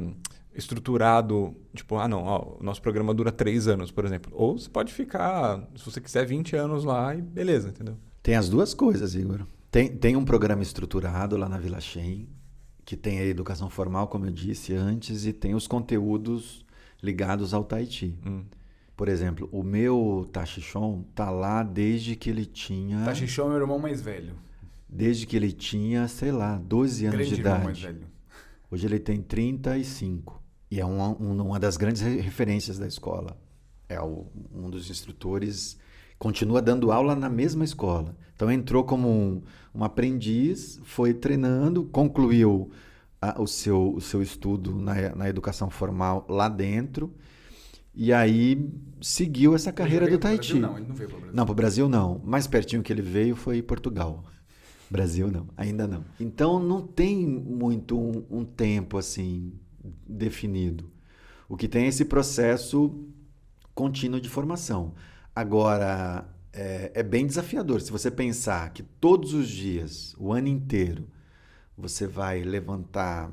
[0.53, 4.31] estruturado, tipo, ah, não, ó, o nosso programa dura três anos, por exemplo.
[4.35, 7.97] Ou você pode ficar, se você quiser, 20 anos lá e beleza, entendeu?
[8.21, 9.47] Tem as duas coisas, Igor.
[9.71, 12.29] Tem, tem um programa estruturado lá na Vila Shen,
[12.85, 16.63] que tem a educação formal, como eu disse antes, e tem os conteúdos
[17.01, 18.15] ligados ao Tahiti.
[18.23, 18.43] Hum.
[18.95, 23.03] Por exemplo, o meu Tachichon tá lá desde que ele tinha.
[23.03, 24.35] Tachichão é meu irmão mais velho.
[24.91, 27.99] Desde que ele tinha, sei lá, 12 anos Grande de idade.
[28.69, 30.41] Hoje ele tem 35.
[30.69, 33.37] E é uma, um- uma das grandes re- referências da escola.
[33.87, 35.77] É o- um dos instrutores.
[36.19, 38.15] Continua dando aula na mesma escola.
[38.35, 39.41] Então entrou como um,
[39.73, 42.69] um aprendiz, foi treinando, concluiu
[43.21, 47.13] a- o, seu, o seu estudo na, na educação formal lá dentro.
[47.93, 48.69] E aí
[49.01, 50.53] seguiu essa carreira do Tahiti.
[50.53, 50.67] Brasil?
[50.69, 51.35] Não, ele não veio pro Brasil.
[51.35, 52.21] Não, para o Brasil não.
[52.23, 54.23] Mais pertinho que ele veio foi Portugal.
[54.91, 56.03] Brasil não, ainda não.
[56.19, 59.53] Então não tem muito um, um tempo assim
[60.05, 60.91] definido.
[61.47, 63.07] O que tem é esse processo
[63.73, 64.93] contínuo de formação.
[65.33, 71.07] Agora é, é bem desafiador se você pensar que todos os dias, o ano inteiro,
[71.77, 73.31] você vai levantar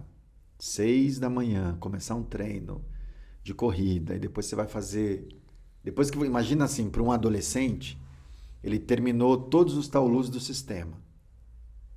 [0.61, 2.85] seis da manhã, começar um treino
[3.43, 5.27] de corrida e depois você vai fazer
[5.83, 8.01] depois que imagina assim para um adolescente
[8.63, 11.08] ele terminou todos os taulus do sistema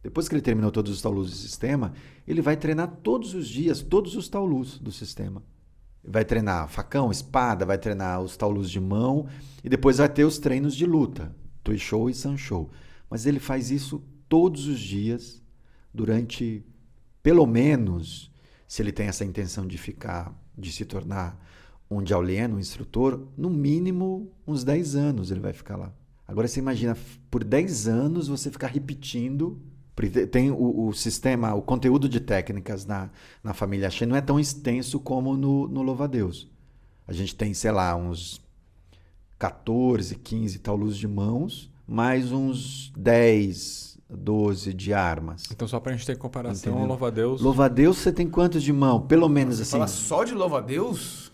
[0.04, 1.94] depois que ele terminou todos os taulus do sistema
[2.28, 5.44] ele vai treinar todos os dias todos os taulus do sistema
[6.04, 9.28] vai treinar facão espada vai treinar os taulus de mão
[9.64, 12.70] e depois vai ter os treinos de luta tuishou e sanshou
[13.10, 15.42] mas ele faz isso todos os dias
[15.94, 16.66] durante
[17.22, 18.32] pelo menos
[18.68, 21.38] se ele tem essa intenção de ficar, de se tornar
[21.90, 25.94] um Jiaolian, um instrutor, no mínimo uns 10 anos ele vai ficar lá.
[26.26, 26.98] Agora você imagina,
[27.30, 29.62] por 10 anos você ficar repetindo.
[30.10, 33.10] Porque Tem o, o sistema, o conteúdo de técnicas na,
[33.44, 36.50] na família Shen não é tão extenso como no, no Louva-a-Deus.
[37.08, 38.42] A gente tem, sei lá, uns
[39.38, 45.44] 14, 15 taulus de mãos, mais uns 10, 12 de armas.
[45.52, 46.88] Então, só pra gente ter comparação, Entendeu?
[46.88, 47.42] louva a Deus.
[47.42, 49.02] Louva-a-Deus você tem quantos de mão?
[49.02, 49.72] Pelo menos assim.
[49.72, 51.32] Fala só de louva a Deus?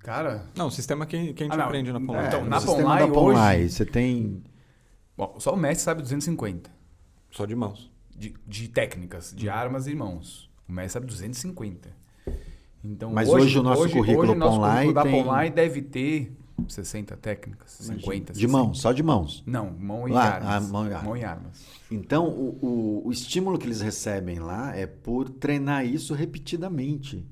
[0.00, 2.26] Cara, Não, o sistema que, que a gente Ah, aprende na É, Polônia.
[2.28, 2.60] então, no na
[3.08, 4.42] Ponlai, hoje- você tem
[5.16, 6.70] bom, só o mestre sabe 250
[7.30, 7.90] Só de mãos.
[8.16, 10.50] De, de técnicas, de armas e mãos.
[10.68, 11.90] O mestre sabe 250.
[12.84, 16.32] Então, Mas hoje o nosso currículo hoje, nosso Ponlai currículo da tem- Ponlai deve ter
[16.68, 18.52] 60 técnicas, 50, de 60.
[18.52, 19.42] mão, só de mãos.
[19.46, 20.48] Não, mão e Lá, armas.
[20.48, 21.22] ah, mão e armas.
[21.24, 21.64] armas.
[21.90, 27.24] Então, o, o, o estímulo que eles recebem lá é por treinar isso repetidamente.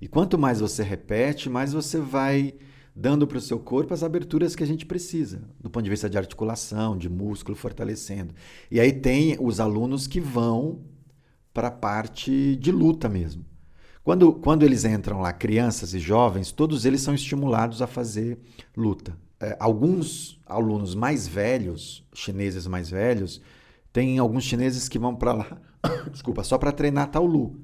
[0.00, 2.54] E quanto mais você repete, mais você vai
[2.98, 6.08] dando para o seu corpo as aberturas que a gente precisa, do ponto de vista
[6.08, 8.32] de articulação, de músculo, fortalecendo.
[8.70, 10.80] E aí tem os alunos que vão
[11.52, 13.44] para a parte de luta mesmo.
[14.02, 18.38] Quando, quando eles entram lá, crianças e jovens, todos eles são estimulados a fazer
[18.74, 19.14] luta.
[19.38, 23.42] É, alguns alunos mais velhos, chineses mais velhos,
[23.92, 25.60] tem alguns chineses que vão para lá,
[26.10, 27.60] desculpa, só para treinar taolu.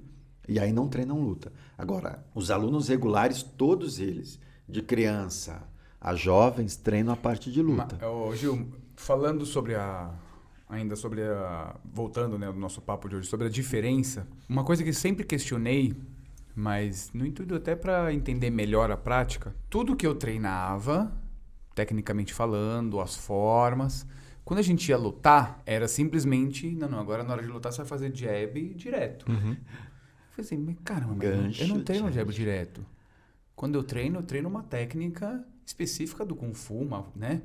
[0.47, 1.53] E aí não treinam luta.
[1.79, 5.63] Agora, os alunos regulares, todos eles, de criança
[6.01, 7.97] a jovens, treinam a parte de luta.
[8.01, 10.13] Ma- ô, Gil, falando sobre a.
[10.69, 11.77] Ainda sobre a.
[11.85, 14.27] Voltando né, ao nosso papo de hoje, sobre a diferença.
[14.49, 15.95] Uma coisa que sempre questionei
[16.55, 21.11] Mas no intuito até para entender melhor a prática, tudo que eu treinava,
[21.75, 24.07] tecnicamente falando, as formas,
[24.45, 27.79] quando a gente ia lutar, era simplesmente, não, não, agora na hora de lutar você
[27.79, 29.27] vai fazer jab direto.
[29.31, 29.53] Uhum.
[29.53, 29.57] Eu
[30.31, 32.85] falei assim, mas caramba, Gancho, eu não treino jab direto.
[33.55, 37.43] Quando eu treino, eu treino uma técnica específica do Kung Fu, uma, né?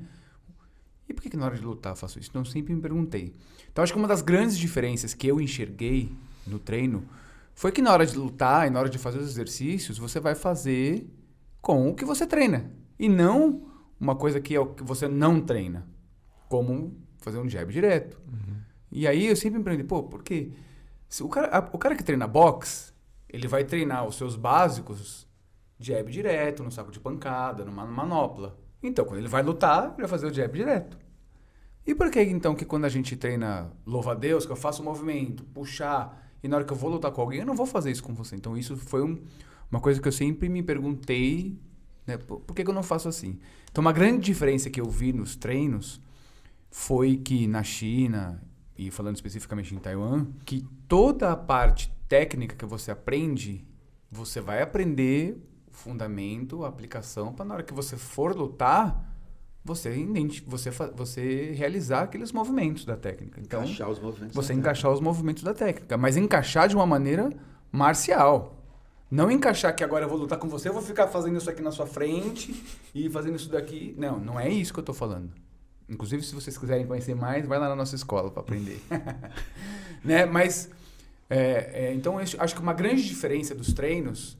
[1.09, 2.29] E por que, que na hora de lutar eu faço isso?
[2.29, 3.33] Então eu sempre me perguntei.
[3.71, 6.11] Então acho que uma das grandes diferenças que eu enxerguei
[6.45, 7.05] no treino
[7.53, 10.35] foi que na hora de lutar e na hora de fazer os exercícios, você vai
[10.35, 11.07] fazer
[11.61, 12.71] com o que você treina.
[12.99, 15.87] E não uma coisa que é o que você não treina.
[16.49, 18.19] Como fazer um jab direto.
[18.91, 20.51] E aí eu sempre me perguntei, pô, por quê?
[21.09, 22.91] Se o, cara, a- o cara que treina boxe,
[23.29, 25.26] ele vai treinar os seus básicos
[25.79, 28.57] jab direto, no saco de pancada, numa manopla.
[28.81, 30.97] Então, quando ele vai lutar, ele vai fazer o jab direto.
[31.85, 34.81] E por que então que quando a gente treina louva a Deus, que eu faço
[34.81, 37.65] um movimento, puxar, e na hora que eu vou lutar com alguém, eu não vou
[37.65, 38.35] fazer isso com você.
[38.35, 39.21] Então isso foi um-
[39.71, 41.57] uma coisa que eu sempre me perguntei,
[42.05, 43.39] né, por, por que, que eu não faço assim?
[43.71, 46.01] Então uma grande diferença que eu vi nos treinos
[46.69, 48.43] foi que na China,
[48.77, 53.65] e falando especificamente em Taiwan, que toda a parte técnica que você aprende,
[54.11, 59.13] você vai aprender o fundamento, aplicação, para na hora que você for lutar,
[59.63, 59.93] você,
[60.45, 63.39] você, você realizar aqueles movimentos da técnica.
[63.39, 64.35] Então, Encaixar os movimentos.
[64.35, 67.29] você encaixar os movimentos da técnica, mas encaixar de uma maneira
[67.71, 68.55] marcial.
[69.09, 71.61] Não encaixar que agora eu vou lutar com você, eu vou ficar fazendo isso aqui
[71.61, 72.63] na sua frente
[72.93, 73.93] e fazendo isso daqui.
[73.97, 75.31] Não, não é isso que eu tô falando.
[75.87, 78.81] Inclusive, se vocês quiserem conhecer mais, vai lá na nossa escola para aprender.
[80.03, 80.25] né?
[80.25, 80.69] Mas,
[81.29, 84.37] é, é, então, acho que uma grande diferença dos treinos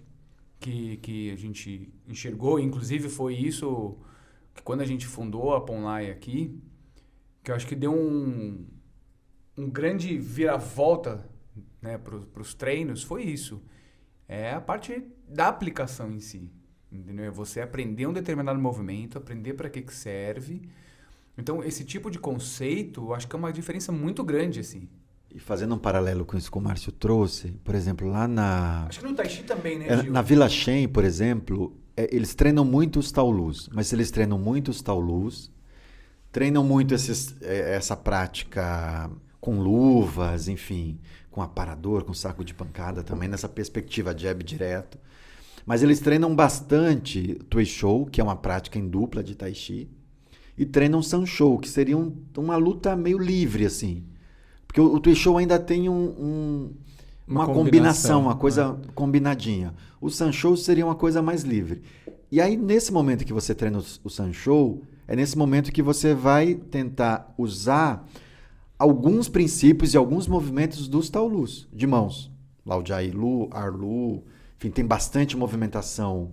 [0.60, 3.98] que, que a gente enxergou, inclusive foi isso
[4.54, 6.60] que quando a gente fundou a Ponlai aqui,
[7.43, 8.65] que eu acho que deu um,
[9.56, 11.30] um grande viravolta
[11.82, 13.63] né, para os treinos, foi isso.
[14.28, 16.52] É a parte da aplicação em si.
[16.91, 17.26] Entendeu?
[17.26, 20.62] É você aprender um determinado movimento, aprender para que, que serve.
[21.38, 24.89] Então, esse tipo de conceito, acho que é uma diferença muito grande, assim.
[25.34, 29.00] E fazendo um paralelo com isso que o Márcio trouxe, por exemplo, lá na, Acho
[29.00, 30.12] que no Tai Chi também, né, é, Gil?
[30.12, 34.70] na Vila Shen, por exemplo, é, eles treinam muito os taulus, mas eles treinam muito
[34.72, 35.52] os taulus,
[36.32, 39.10] treinam muito esses, é, essa prática
[39.40, 40.98] com luvas, enfim,
[41.30, 44.98] com aparador, com saco de pancada também, nessa perspectiva jab direto.
[45.66, 49.90] Mas eles treinam bastante Tui Shou, que é uma prática em dupla de Tai Chi,
[50.58, 54.06] e treinam Sanshou, que seria um- uma luta meio livre, assim.
[54.68, 56.72] Porque o, o ainda tem um- um-
[57.28, 59.74] Uma uma, combinação, combinação, uma coisa combinadinha.
[60.00, 61.82] O Sanshou seria uma coisa mais livre.
[62.32, 66.14] E aí, nesse momento que você treina o, o Sanshou, é nesse momento que você
[66.14, 68.06] vai tentar usar
[68.78, 72.32] alguns princípios e alguns movimentos dos Taolus, de mãos.
[72.66, 74.24] Lá o Jai Lu, Arlu,
[74.58, 76.32] enfim, tem bastante movimentação.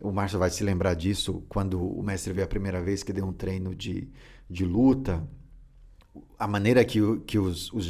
[0.00, 3.24] O Márcio vai se lembrar disso quando o mestre veio a primeira vez que deu
[3.24, 4.08] um treino de,
[4.50, 5.22] de luta.
[6.38, 7.88] A maneira que, o- que os, os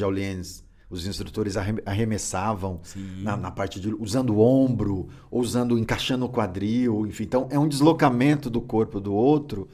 [0.90, 2.80] os instrutores arrem- arremessavam
[3.22, 7.24] na, na parte de usando o ombro, ou usando, encaixando o quadril, enfim.
[7.24, 9.68] Então é um deslocamento do corpo do outro,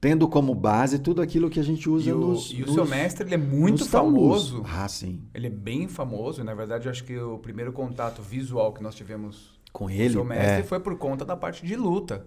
[0.00, 2.50] tendo como base tudo aquilo que a gente usa E o, nos.
[2.52, 4.62] e o nos- seu mestre, ele é muito famoso.
[4.66, 5.20] Ah, sim.
[5.34, 6.42] Ele é bem famoso.
[6.44, 9.90] Na verdade, eu acho que o primeiro contato visual que nós tivemos Com com o
[9.90, 10.10] ele.
[10.14, 10.62] seu mestre é.
[10.62, 12.26] foi por conta da parte de luta.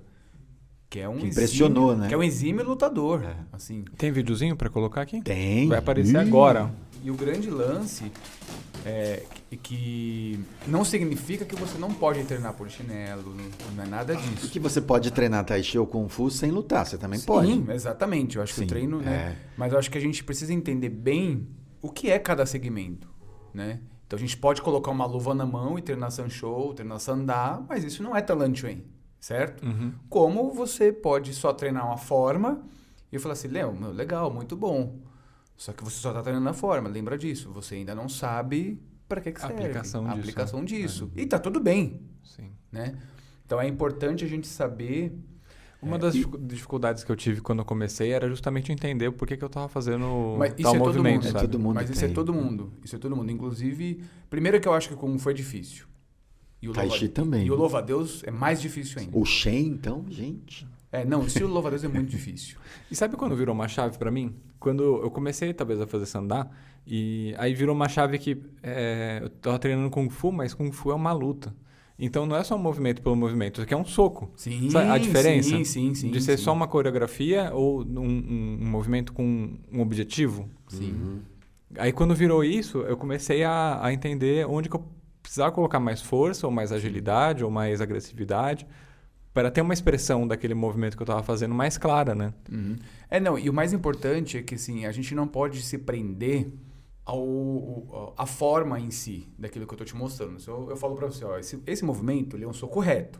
[0.93, 2.07] Que é um Que impressionou, exímio- né?
[2.07, 3.23] Que é um exímio lutador.
[3.23, 3.35] É.
[3.51, 3.83] Assim.
[3.97, 5.23] Tem videozinho pra colocar aqui?
[5.23, 5.67] Tem.
[5.67, 6.17] Vai aparecer Ih.
[6.17, 6.71] agora.
[7.03, 8.11] E o grande lance
[8.85, 13.35] é que- que não significa que você não pode treinar por chinelo,
[13.75, 14.47] não- é nada disso.
[14.51, 17.71] Que você pode treinar Tai Chi ou Kung Fu sem lutar, você também Sim, pode.
[17.71, 18.35] exatamente.
[18.37, 19.11] Eu acho que Sim, o treino, né?
[19.11, 19.35] é.
[19.57, 21.47] Mas eu acho que a gente precisa entender bem
[21.81, 23.09] o que é cada segmento,
[23.51, 23.79] né?
[24.05, 27.83] Então a gente pode colocar uma luva na mão e treinar Sanshou, treinar Sandá, mas
[27.83, 28.77] isso não é Talan Chuan,
[29.23, 29.65] certo?
[29.65, 29.93] Uhum.
[30.09, 32.61] Como você pode só treinar uma forma
[33.11, 34.99] e falar assim, Léo, meu, legal, muito bom.
[35.55, 37.49] Só que você só está treinando a forma, lembra disso.
[37.53, 39.55] Você ainda não sabe para que, que serve.
[39.55, 40.65] aplicação a disso, aplicação né?
[40.65, 41.11] disso.
[41.15, 42.51] E tá tudo bem, Sim.
[42.71, 42.97] né?
[43.45, 45.17] Então é importante a gente saber
[45.81, 49.07] Uma É, das e- dificu- dificuldades que eu tive quando eu comecei era justamente entender
[49.07, 51.37] o porquê que eu tava fazendo Mas isso tal é todo movimento, mundo.
[51.37, 52.09] É todo mundo Mas isso tem.
[52.09, 52.73] é todo mundo.
[52.83, 53.31] Isso é todo mundo.
[53.31, 55.85] Inclusive, primeiro que eu acho que o Kung Fu é difícil.
[56.63, 57.45] E o Tai louva- Chi também.
[57.45, 59.17] E o louva-a-Deus é mais difícil ainda.
[59.17, 60.65] O Shen, então, gente.
[60.91, 62.57] É, não, o estilo louva-a-Deus é muito difícil.
[62.89, 64.33] E sabe quando virou uma chave pra mim?
[64.59, 66.47] Quando eu comecei, talvez, a fazer sandá,
[66.87, 70.91] e aí virou uma chave que é, eu tava treinando Kung Fu, mas Kung Fu
[70.91, 71.53] é uma luta.
[71.99, 74.31] Então não é só um movimento pelo movimento, isso aqui é um soco.
[74.35, 75.49] Sim, Sabe a diferença?
[75.49, 76.11] Sim, sim, sim.
[76.11, 76.43] de ser sim.
[76.45, 80.47] só uma coreografia ou um, um- um movimento com um objetivo.
[80.67, 80.91] Sim.
[80.91, 81.19] Uhum.
[81.77, 84.85] Aí quando virou isso, eu comecei a, a entender onde que eu
[85.23, 88.67] precisava colocar mais força, ou mais agilidade, ou mais agressividade,
[89.33, 92.33] para ter uma expressão daquele movimento que eu estava fazendo mais clara, né?
[92.51, 92.75] Uhum.
[93.09, 96.51] É, não, e o mais importante é que assim, a gente não pode se prender
[97.05, 100.37] ao, a forma em si daquilo que eu estou te mostrando.
[100.45, 103.19] Eu, eu falo para você, ó, esse, esse movimento ele é um soco reto.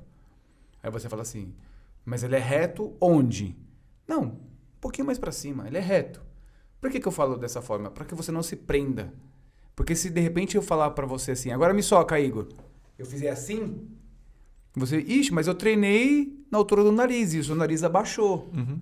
[0.84, 1.56] Aí você fala assim,
[2.06, 3.58] mas ele é reto onde?
[4.08, 4.40] Não, um
[4.80, 6.22] pouquinho mais para cima, ele é reto.
[6.80, 7.90] Por que, que eu falo dessa forma?
[7.90, 9.14] Para que você não se prenda.
[9.76, 12.48] Porque se de repente eu falar para você assim, agora me soca, Igor.
[12.98, 13.88] Eu fizer assim,
[14.76, 18.52] você, ixi, mas eu treinei na altura do nariz e o seu nariz abaixou.
[18.54, 18.80] Uhum.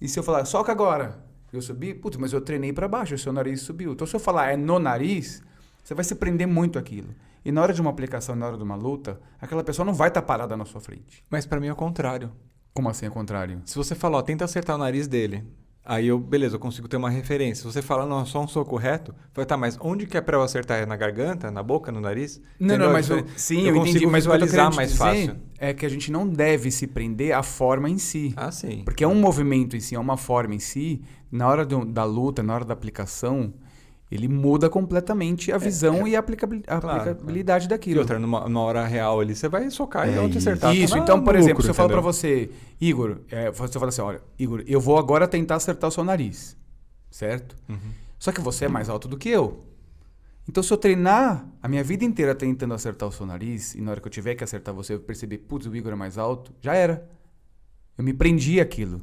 [0.00, 3.18] E se eu falar, soca agora, eu subi, putz, mas eu treinei para baixo, o
[3.18, 3.92] seu nariz subiu.
[3.92, 5.42] Então se eu falar é no nariz,
[5.82, 7.14] você vai se prender muito aquilo.
[7.44, 10.08] E na hora de uma aplicação, na hora de uma luta, aquela pessoa não vai
[10.08, 11.24] estar tá parada na sua frente.
[11.28, 12.32] Mas para mim é o contrário.
[12.72, 13.60] Como assim é o contrário?
[13.64, 15.44] Se você falar, ó, tenta acertar o nariz dele.
[15.84, 17.62] Aí eu, beleza, eu consigo ter uma referência.
[17.62, 20.36] Se você fala, não, só um soco reto, vai tá, mas onde que é para
[20.36, 20.78] eu acertar?
[20.78, 22.40] É na garganta, na boca, no nariz?
[22.58, 22.86] Não, Entendeu?
[22.86, 25.36] não, mas eu, sim, eu, eu consigo entendi, visualizar mais fácil.
[25.58, 28.32] É que a gente não deve se prender à forma em si.
[28.36, 28.82] Ah, sim.
[28.84, 31.02] Porque é um movimento em si, é uma forma em si.
[31.30, 33.52] Na hora do, da luta, na hora da aplicação,
[34.12, 37.80] ele muda completamente a visão é, e a aplicabilidade, claro, aplicabilidade claro.
[37.80, 37.96] daquilo.
[37.96, 40.76] E outra, numa, numa, hora real ali, você vai socar é, e onde acertar.
[40.76, 43.88] Isso, tá então, por lucro, exemplo, se eu falo para você, Igor, é, você fala
[43.88, 46.54] assim, olha, Igor, eu vou agora tentar acertar o seu nariz,
[47.10, 47.56] certo?
[47.66, 47.76] Uhum.
[48.18, 49.64] Só que você é mais alto do que eu.
[50.46, 53.92] Então, se eu treinar a minha vida inteira tentando acertar o seu nariz, e na
[53.92, 56.52] hora que eu tiver que acertar você, eu perceber, putz, o Igor é mais alto,
[56.60, 57.08] já era.
[57.96, 59.00] Eu me prendi aquilo.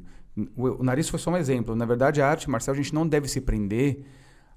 [0.56, 1.76] O, o nariz foi só um exemplo.
[1.76, 4.06] Na verdade, a arte marcial, a gente não deve se prender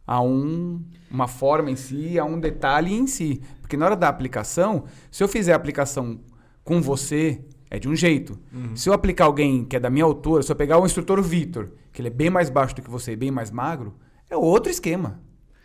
[0.06, 3.40] a um, uma forma em si, a um detalhe em si.
[3.60, 6.20] Porque na hora da aplicação, se eu fizer a aplicação
[6.64, 8.38] com você, é de um jeito.
[8.52, 8.76] Uhum.
[8.76, 11.70] Se eu aplicar alguém que é da minha altura, se eu pegar o instrutor Vitor,
[11.92, 13.94] que ele é bem mais baixo do que você e bem mais magro,
[14.28, 15.20] é outro esquema.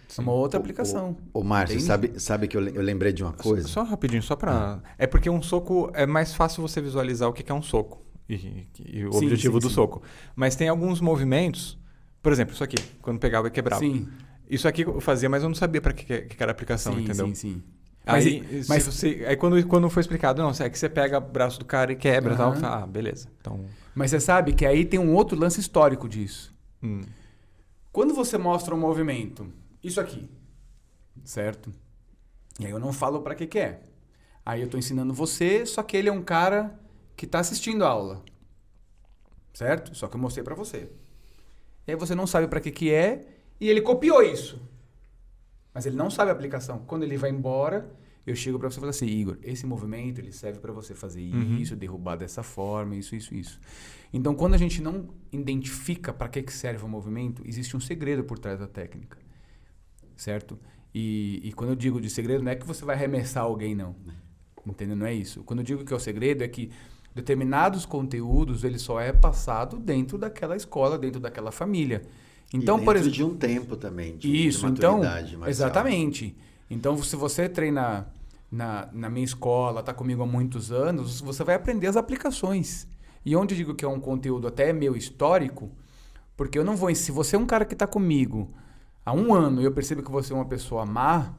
[0.08, 0.22] Sim.
[0.22, 1.18] É uma outra aplicação.
[1.34, 3.68] Ô, Márcio, sabe, sabe que eu, eu lembrei de uma coisa?
[3.68, 4.52] Só, só rapidinho, só para.
[4.52, 4.80] Ah.
[4.98, 8.68] É porque um soco é mais fácil você visualizar o que é um soco e,
[8.86, 10.02] e o sim, objetivo sim, do soco.
[10.36, 11.78] Mas tem alguns movimentos.
[12.22, 13.82] Por exemplo, isso aqui, quando pegava e quebrava.
[13.82, 14.08] Sim.
[14.50, 17.02] Isso aqui eu fazia, mas eu não sabia para que, que era a aplicação, sim,
[17.02, 17.28] entendeu?
[17.28, 17.64] Sim, sim.
[18.06, 21.22] Aí, mas, mas você, aí quando, quando foi explicado, não, é que você pega o
[21.22, 23.28] braço do cara e quebra e tal, ah, beleza.
[23.42, 23.66] Então...
[23.94, 26.56] Mas você sabe que aí tem um outro lance histórico disso.
[26.82, 27.02] Hum.
[27.92, 29.52] Quando você mostra um movimento,
[29.84, 30.30] isso aqui,
[31.26, 31.70] certo?
[32.60, 33.82] E aí eu não falo para que que é.
[34.46, 36.80] Aí eu tô ensinando você, só que ele é um cara
[37.18, 38.24] que tá assistindo a aula.
[39.54, 39.94] Certo?
[39.98, 40.90] Só que eu mostrei para você.
[41.88, 43.26] E aí você não sabe para que que é
[43.60, 44.62] e ele copiou isso.
[45.74, 46.80] Mas ele não sabe a aplicação.
[46.80, 47.90] Quando ele vai embora,
[48.26, 51.22] eu chego para você e falo assim, Igor, esse movimento ele serve para você fazer
[51.22, 51.58] uhum.
[51.58, 53.60] isso, derrubar dessa forma, isso, isso, isso.
[54.12, 58.24] Então, quando a gente não identifica para que, que serve o movimento, existe um segredo
[58.24, 59.18] por trás da técnica,
[60.16, 60.60] certo?
[60.94, 63.96] E, e quando eu digo de segredo, não é que você vai arremessar alguém, não.
[64.66, 64.96] Entendeu?
[64.96, 65.44] Não é isso.
[65.44, 66.72] Quando eu digo que é o segredo, é que
[67.18, 72.04] determinados conteúdos ele só é passado dentro daquela escola, dentro daquela família.
[72.54, 75.02] Então, por exemplo, de um tempo também, de, isso, de então,
[75.48, 76.38] exatamente.
[76.70, 78.08] Então, se você treina
[78.52, 82.88] na, na minha escola, está comigo há muitos anos, você vai aprender as aplicações.
[83.26, 85.70] E onde eu digo que é um conteúdo até meu histórico,
[86.38, 86.94] porque eu não vou.
[86.96, 88.54] Se você é um cara que está comigo
[89.04, 91.34] há um ano e eu percebo que você é uma pessoa má,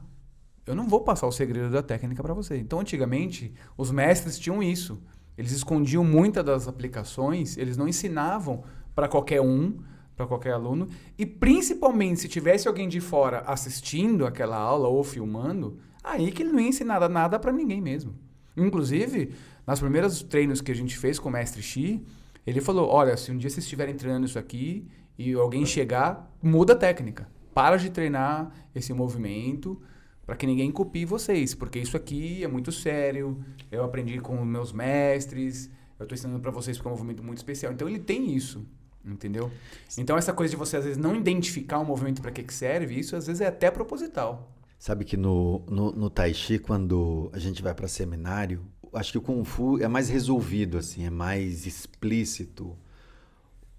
[0.67, 2.57] eu não vou passar o segredo da técnica para você.
[2.57, 5.01] Então, antigamente, os mestres tinham isso.
[5.39, 8.61] Eles escondiam muitas das aplicações, eles não ensinavam
[8.93, 9.77] para qualquer um
[10.13, 10.85] para qualquer aluno.
[11.17, 16.51] E principalmente se tivesse alguém de fora assistindo aquela aula ou filmando, aí que ele
[16.51, 18.13] não ia ensinar nada para ninguém mesmo.
[18.57, 19.31] Inclusive,
[19.65, 22.05] nas primeiros treinos que a gente fez com o mestre Xi,
[22.45, 24.85] ele falou: olha, se um dia vocês estiverem treinando isso aqui
[25.17, 27.29] e alguém chegar, muda a técnica.
[27.53, 29.81] Para de treinar esse movimento
[30.29, 33.43] para que ninguém copie vocês, porque isso aqui é muito sério.
[33.71, 37.39] Eu aprendi com meus mestres, eu estou ensinando para vocês porque é um movimento muito
[37.39, 37.73] especial.
[37.73, 38.63] Então ele tem isso.
[39.03, 39.49] Entendeu?
[39.97, 42.53] Então, essa coisa de você, às vezes, não identificar o um movimento para que, que
[42.53, 44.55] serve, isso às vezes é até proposital.
[44.77, 48.63] Sabe que no, no, no Tai Chi, quando a gente vai para seminário,
[48.93, 52.77] acho que o Kung Fu é mais resolvido, assim, é mais explícito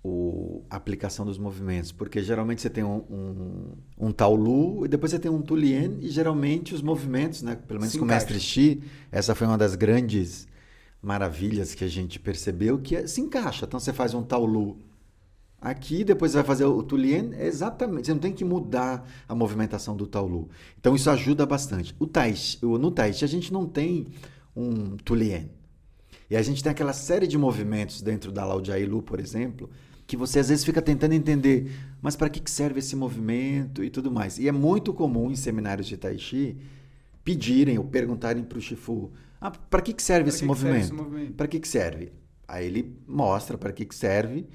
[0.03, 1.93] o, a aplicação dos movimentos.
[1.93, 6.09] Porque geralmente você tem um, um, um Taolu e depois você tem um Tulien, e
[6.09, 9.75] geralmente os movimentos, né, pelo menos Se com o Mestre Xi, essa foi uma das
[9.75, 10.49] grandes
[11.03, 13.65] maravilhas que a gente percebeu, que é, se encaixa.
[13.65, 14.79] Então você faz um Taolu
[15.61, 18.07] Aqui, depois vai fazer o Tulien, é exatamente.
[18.07, 20.49] Você não tem que mudar a movimentação do Taolu.
[20.79, 21.95] Então, isso ajuda bastante.
[21.99, 24.07] O tai, no Tai a gente não tem
[24.57, 25.51] um Tulien.
[26.31, 29.69] E a gente tem aquela série de movimentos dentro da Lao Lu, por exemplo,
[30.11, 31.71] que você às vezes fica tentando entender,
[32.03, 34.41] mas para que serve esse movimento e tudo mais.
[34.41, 36.57] E é muito comum em seminários de Tai Chi
[37.23, 40.69] pedirem ou perguntarem para o Shifu, ah, para que, que serve esse que que serve
[40.69, 40.85] movimento?
[40.85, 41.33] esse movimento?
[41.35, 42.13] Para que, que serve?
[42.49, 44.49] Aí ele mostra para que, que serve,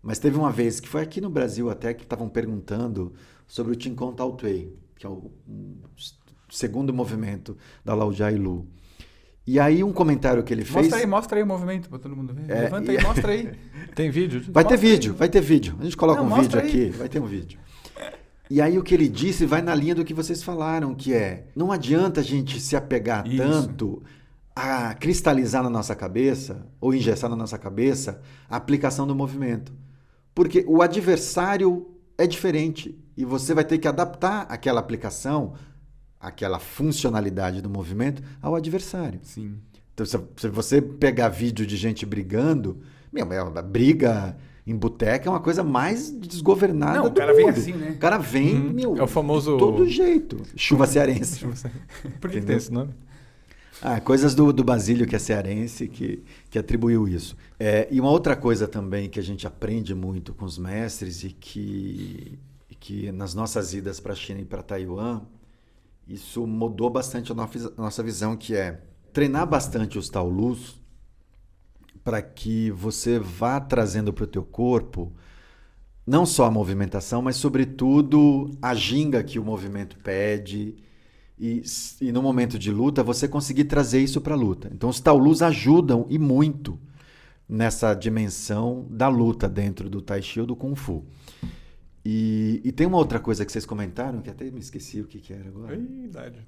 [0.00, 3.12] mas teve uma vez que foi aqui no Brasil até que estavam perguntando
[3.48, 5.28] sobre o Chinkon Tao Tui, que é o
[6.48, 8.64] segundo movimento da Lao Jai Lu.
[9.50, 10.76] E aí um comentário que ele fez...
[10.86, 12.44] Mostra aí, mostra aí o movimento pra todo mundo ver.
[12.48, 13.50] É, Levanta e- aí, mostra aí.
[13.96, 14.40] Tem vídeo?
[14.48, 14.92] Vai ter Mostra aí.
[14.92, 15.76] vídeo, vai ter vídeo.
[15.80, 16.68] A gente coloca Não, um vídeo aí.
[16.68, 17.58] aqui, vai ter um vídeo.
[18.48, 21.48] E aí o que ele disse vai na linha do que vocês falaram, que é,
[21.56, 23.38] não adianta a gente se apegar Isso.
[23.38, 24.00] tanto
[24.54, 29.72] a cristalizar na nossa cabeça ou engessar na nossa cabeça a aplicação do movimento.
[30.32, 35.54] Porque o adversário é diferente e você vai ter que adaptar aquela aplicação,
[36.20, 39.18] aquela funcionalidade do movimento ao adversário.
[39.22, 39.54] Sim.
[39.94, 42.78] Então, se, se você pegar vídeo de gente brigando,
[43.12, 47.34] meu, é uma briga em boteca é uma coisa mais desgovernada Não, o do cara
[47.34, 47.58] vem mundo.
[47.58, 47.90] assim, né?
[47.92, 48.72] O cara vem, Uhum.
[48.72, 50.42] meu, É o famoso- de todo jeito.
[50.54, 51.44] Chuva cearense.
[52.20, 52.92] Por que, tem esse nome?
[53.82, 57.34] Ah, coisas do, do Basílio, que é cearense, que, que atribuiu isso.
[57.58, 61.30] É, e uma outra coisa também que a gente aprende muito com os mestres e
[61.30, 65.22] que, e que nas nossas idas para a China e para Taiwan,
[66.10, 67.34] isso mudou bastante a
[67.78, 68.82] nossa, visão, que é
[69.12, 70.80] treinar bastante os taolus
[72.02, 75.12] para que você vá trazendo para o teu corpo
[76.04, 80.74] não só a movimentação, mas sobretudo a ginga que o movimento pede
[81.38, 81.62] e,
[82.00, 84.68] e no momento de luta você conseguir trazer isso para a luta.
[84.74, 86.76] Então os taolus ajudam e muito
[87.48, 91.04] nessa dimensão da luta dentro do Tai Chi ou do Kung Fu.
[92.04, 95.20] E, e tem uma outra coisa que vocês comentaram que até me esqueci o que,
[95.20, 95.76] que era agora.
[95.76, 96.46] Ih, idade.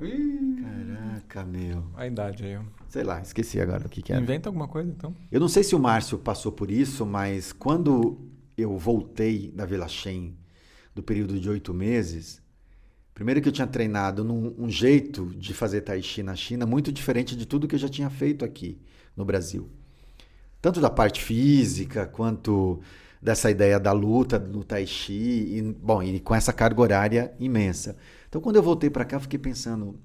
[0.00, 1.84] Caraca, meu.
[1.94, 2.56] A idade aí.
[2.56, 2.62] ó.
[2.88, 4.20] Sei lá, esqueci agora o que, que era.
[4.20, 5.14] Inventa alguma coisa, então.
[5.30, 8.18] Eu não sei se o Márcio passou por isso, mas quando
[8.56, 10.36] eu voltei da Vila Shen,
[10.94, 12.42] do período de oito meses,
[13.12, 16.90] primeiro que eu tinha treinado num um jeito de fazer Tai Chi na China muito
[16.90, 18.80] diferente de tudo que eu já tinha feito aqui
[19.16, 19.68] no Brasil.
[20.60, 22.80] Tanto da parte física, quanto
[23.20, 27.96] dessa ideia da luta no Tai Chi, e, bom, e com essa carga horária imensa.
[28.28, 29.98] Então, quando eu voltei para cá, fiquei pensando,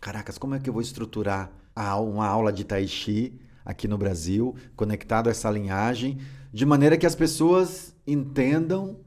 [0.00, 3.98] Caracas, como é que eu vou estruturar a- uma aula de Tai Chi aqui no
[3.98, 6.18] Brasil, conectado a essa linhagem,
[6.52, 8.98] de maneira que as pessoas entendam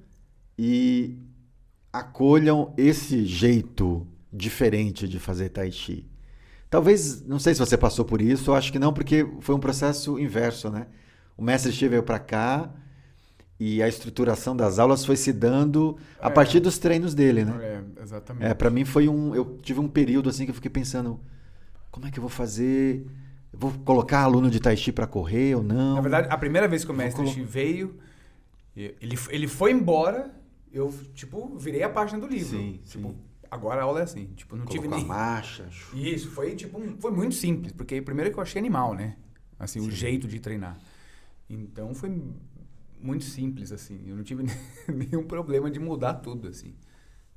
[0.58, 1.18] e
[1.92, 6.10] acolham esse jeito diferente de fazer Tai Chi.
[6.70, 9.60] Talvez, não sei se você passou por isso, eu acho que não, porque foi um
[9.60, 10.88] processo inverso, né?
[11.36, 12.72] O mestre Xi veio para cá
[13.64, 16.32] e a estruturação das aulas foi se dando a É.
[16.32, 17.54] partir dos treinos dele, né?
[17.98, 18.46] É, exatamente.
[18.50, 19.36] É, para mim foi um.
[19.36, 21.20] Eu tive um período assim que eu fiquei pensando:
[21.92, 23.06] como é que eu vou fazer?
[23.54, 25.94] Eu vou colocar aluno de Tai Chi para correr ou não?
[25.96, 28.00] Na verdade, a primeira vez que o mestre colo- veio,
[28.76, 30.32] ele, ele foi embora,
[30.74, 32.58] eu, tipo, virei a página do livro.
[32.58, 33.16] Sim, Tipo, sim.
[33.52, 34.26] agora a aula é assim.
[34.36, 35.06] Tipo, não tive Colocou nem.
[35.06, 35.68] a marcha.
[35.94, 39.18] Isso, foi tipo, um- foi muito simples, porque primeiro que eu achei animal, né?
[39.60, 40.80] Assim, o jeito de treinar.
[41.50, 42.10] Então foi
[43.02, 44.00] muito simples, assim.
[44.06, 44.44] Eu não tive
[44.88, 46.74] nenhum problema de mudar tudo, assim.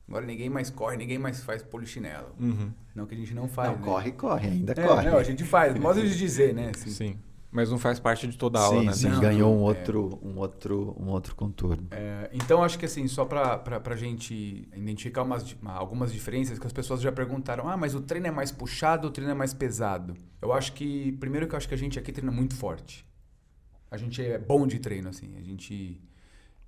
[0.07, 2.29] Agora ninguém mais corre, ninguém mais faz polichinelo.
[2.39, 2.71] Uhum.
[2.95, 3.85] Não que a gente não faz, não, né?
[3.85, 5.11] corre, corre, ainda É, corre.
[5.11, 6.73] não, a gente faz, modo de dizer, né?
[6.75, 6.91] Assim.
[6.91, 7.19] Sim.
[7.51, 8.93] Mas não faz parte de toda a aula, sim, né?
[8.95, 9.63] sim, Não, ganhou um é.
[9.63, 11.87] outro, um outro, um outro contorno.
[11.93, 16.67] É, então, acho que assim, só pra, pra, pra gente identificar umas, algumas diferenças que
[16.67, 19.35] as pessoas já perguntaram, ah, mas o treino é mais puxado ou o treino é
[19.37, 20.15] mais pesado?
[20.43, 23.07] Eu acho que, primeiro que eu acho que a gente aqui treina muito forte.
[23.95, 25.37] A gente é bom de treino, assim.
[25.37, 26.01] A gente...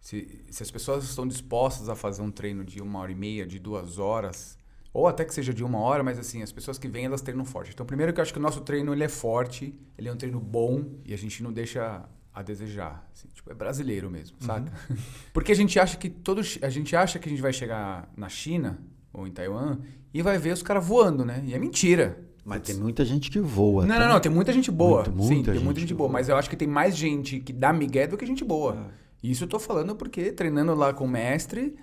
[0.01, 3.45] Se, se as pessoas estão dispostas a fazer um treino de uma hora e meia,
[3.47, 4.57] de duas horas,
[4.93, 7.45] ou até que seja de uma hora, mas assim, as pessoas que vêm, elas treinam
[7.45, 7.73] forte.
[7.75, 10.17] Então, primeiro que eu acho que o nosso treino, ele é forte, ele é um
[10.17, 13.09] treino bom e a gente não deixa a desejar.
[13.13, 14.71] assim, tipo, é brasileiro mesmo, saca?
[15.35, 18.09] Porque a gente acha que todo, chi- a gente acha que a gente vai chegar
[18.17, 18.79] na China
[19.13, 19.79] ou em Taiwan
[20.15, 21.43] e vai ver os caras voando, né?
[21.45, 22.23] E é mentira.
[22.47, 23.85] Mas tem muita gente que voa.
[23.85, 24.01] Não, tá?
[24.03, 25.03] não, não, tem muita gente boa.
[25.09, 26.09] Muito, Sim, muita tem muita gente boa.
[26.09, 26.13] boa.
[26.13, 28.87] Mas eu acho que tem mais gente que dá migué do que gente boa.
[29.23, 29.29] É.
[29.31, 31.75] Isso eu tô falando porque treinando lá com o mestre,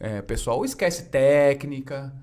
[0.00, 2.14] é, o pessoal esquece técnica,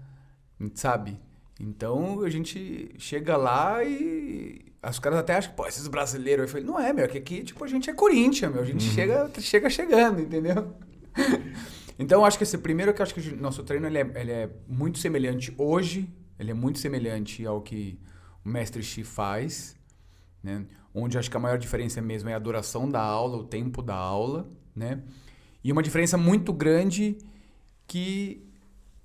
[0.73, 1.19] sabe?
[1.59, 6.45] Então a gente chega lá e os caras até acham que, pô, esses brasileiros.
[6.45, 8.63] Eu falei, não é, meu, é que aqui, tipo, a gente é Corinthians, meu.
[8.63, 10.73] A gente chega, chega chegando, entendeu?
[11.99, 14.11] Então, eu acho que esse primeiro que eu acho que o nosso treino ele é,
[14.15, 16.09] ele é muito semelhante hoje,
[16.41, 17.99] ele é muito semelhante ao que
[18.43, 19.75] o mestre Xi faz,
[20.43, 20.65] né?
[20.93, 23.95] Onde acho que a maior diferença mesmo é a duração da aula, o tempo da
[23.95, 25.03] aula, né?
[25.63, 27.17] E uma diferença muito grande
[27.87, 28.43] que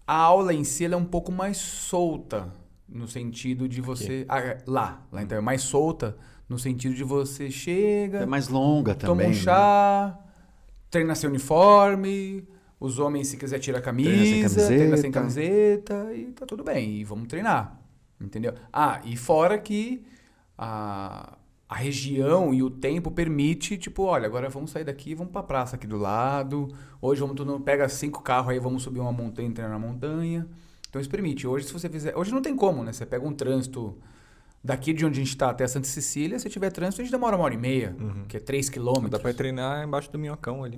[0.06, 2.52] a aula em si é um pouco mais solta
[2.88, 6.16] no sentido de você ah, lá, lá então é mais solta
[6.48, 9.26] no sentido de você chega, É mais longa toma também.
[9.26, 9.36] um né?
[9.36, 10.18] chá,
[10.88, 12.48] treina seu uniforme,
[12.78, 15.94] Os homens, se quiser, tira a Treina sem camisa, treina sem camiseta.
[15.94, 16.98] camiseta e tá tudo bem.
[17.00, 17.80] E vamos treinar.
[18.20, 18.54] Entendeu?
[18.72, 20.04] Ah, e fora que
[20.58, 25.42] a, a região e o tempo permite, tipo, olha, agora vamos sair daqui, vamos pra
[25.42, 26.68] praça aqui do lado.
[27.00, 29.86] Hoje vamos todo mundo pega cinco carros aí, vamos subir uma montanha e treinar na
[29.86, 30.46] montanha.
[30.88, 31.46] Então isso permite.
[31.46, 32.16] Hoje, se você fizer.
[32.16, 32.92] Hoje não tem como, né?
[32.92, 33.96] Você pega um trânsito
[34.62, 37.36] daqui de onde a gente está até Santa Cecília, se tiver trânsito, a gente demora
[37.36, 37.94] uma hora e meia,
[38.28, 39.10] que é três quilômetros.
[39.10, 40.76] Dá pra ir treinar embaixo do minhocão ali.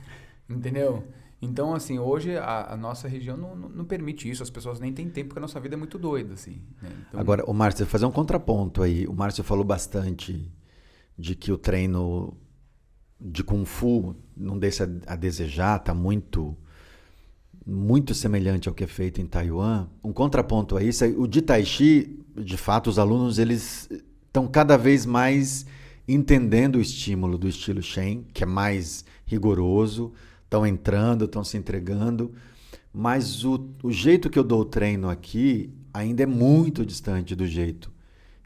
[0.48, 1.04] Entendeu?
[1.42, 4.42] Então, assim, hoje a, a nossa região não, não, não permite isso.
[4.42, 6.60] As pessoas nem têm tempo, porque a nossa vida é muito doida, assim.
[6.82, 6.90] né?
[7.08, 9.06] Então, Agora, o Márcio, fazer um contraponto aí.
[9.06, 10.52] O Márcio falou bastante
[11.16, 12.36] de que o treino
[13.18, 16.56] de Kung Fu não deixa a desejar, tá muito
[17.66, 19.86] muito semelhante ao que é feito em Taiwan.
[20.02, 23.88] Um contraponto a isso, é o de Tai Chi, de fato, os alunos eles
[24.26, 25.66] estão cada vez mais
[26.08, 30.12] entendendo o estímulo do estilo Shen, que é mais rigoroso,
[30.50, 32.34] estão entrando, estão se entregando,
[32.92, 37.46] mas o, o jeito que eu dou o treino aqui ainda é muito distante do
[37.46, 37.92] jeito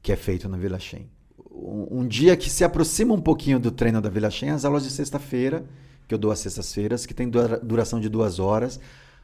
[0.03, 1.09] que é feito na Vila Shen.
[1.51, 4.83] Um, um dia que se aproxima um pouquinho do treino da Vila Shen, as aulas
[4.85, 5.65] de sexta-feira,
[6.07, 8.79] que eu dou às sextas-feiras, que tem dura- duração de duas horas.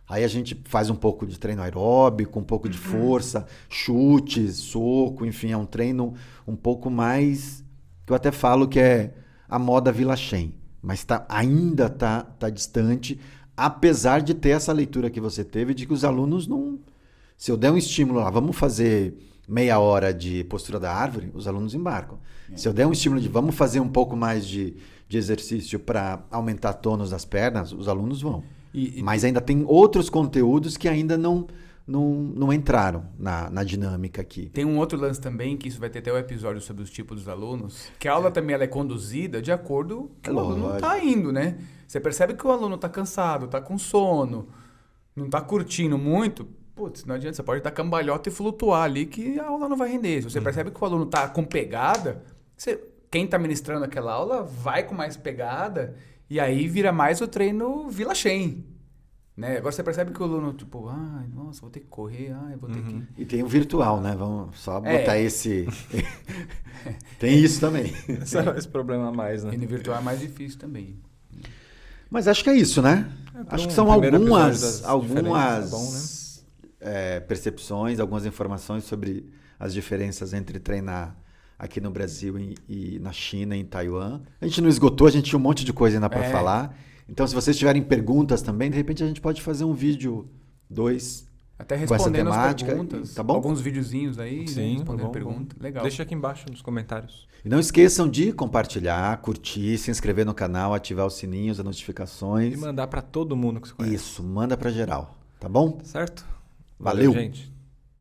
[0.09, 5.26] Aí a gente faz um pouco de treino aeróbico, um pouco de força, chutes, soco,
[5.26, 6.14] enfim, é um treino
[6.49, 7.62] um pouco mais
[8.07, 9.12] que eu até falo que é
[9.47, 13.18] a moda Vila Shen, mas tá, ainda tá, tá distante,
[13.57, 16.78] apesar de ter essa leitura que você teve de que os alunos não.
[17.37, 19.14] Se eu der um estímulo lá, vamos fazer
[19.49, 22.18] meia hora de postura da árvore, os alunos embarcam.
[22.57, 24.74] Se eu der um estímulo de vamos fazer um pouco mais de,
[25.09, 28.43] de exercício para aumentar tônus das pernas, os alunos vão.
[28.72, 31.47] E- e- Mas ainda tem outros conteúdos que ainda não,
[31.91, 34.49] não, não entraram na, na dinâmica aqui.
[34.51, 37.18] Tem um outro lance também, que isso vai ter até o episódio sobre os tipos
[37.18, 40.62] dos alunos, que a aula também ela é conduzida de acordo com que o aluno
[40.66, 40.80] Lógico.
[40.80, 41.59] tá indo, né?
[41.86, 44.49] Você percebe que o aluno tá cansado, tá com sono,
[45.16, 49.38] não tá curtindo muito, putz, não adianta, você pode dar cambalhota e flutuar ali que
[49.41, 50.22] a aula não vai render.
[50.22, 52.22] Se você percebe que o aluno tá com pegada,
[52.57, 52.80] você-
[53.11, 55.97] quem tá ministrando aquela aula vai com mais pegada
[56.30, 58.64] e aí vira mais o treino Vila Shen.
[59.37, 59.57] Né?
[59.57, 62.68] Agora você percebe que o aluno, tipo, ai, nossa, vou ter que correr, ai, vou
[62.68, 63.03] ter que...
[63.16, 64.14] E tem o virtual, né?
[64.18, 64.99] Vamos só É.
[64.99, 65.66] botar esse.
[67.18, 67.93] tem isso também.
[68.09, 69.55] Esse é esse problema a mais, né?
[69.55, 70.97] E no virtual é mais difícil também.
[72.11, 73.11] Mas acho que é isso, né?
[73.35, 76.97] É, acho que são algumas, algumas é bom, né?
[77.16, 81.16] é, percepções, algumas informações sobre as diferenças entre treinar
[81.59, 84.22] aqui no Brasil e, e na China e em Taiwan.
[84.41, 86.31] A gente não esgotou, a gente tinha um monte de coisa ainda para É.
[86.33, 86.76] falar.
[87.11, 90.29] Então, se vocês tiverem perguntas também, de repente a gente pode fazer um vídeo,
[90.69, 91.29] dois.
[91.59, 93.15] Até Com essa respondendo as perguntas.
[93.15, 93.35] tá bom?
[93.35, 95.57] Alguns videozinhos aí, né, Sim, respondendo bom, pergunta.
[95.59, 95.63] bom.
[95.63, 95.83] Legal.
[95.83, 97.29] Deixa aqui embaixo nos comentários.
[97.45, 102.55] E não esqueçam de compartilhar, curtir, se inscrever no canal, ativar os sininhos, as notificações.
[102.55, 103.95] E mandar pra todo mundo que você conhece.
[103.97, 105.79] Isso, manda para geral, tá bom?
[105.83, 106.25] Certo?
[106.79, 107.13] Valeu.
[107.13, 107.53] gente.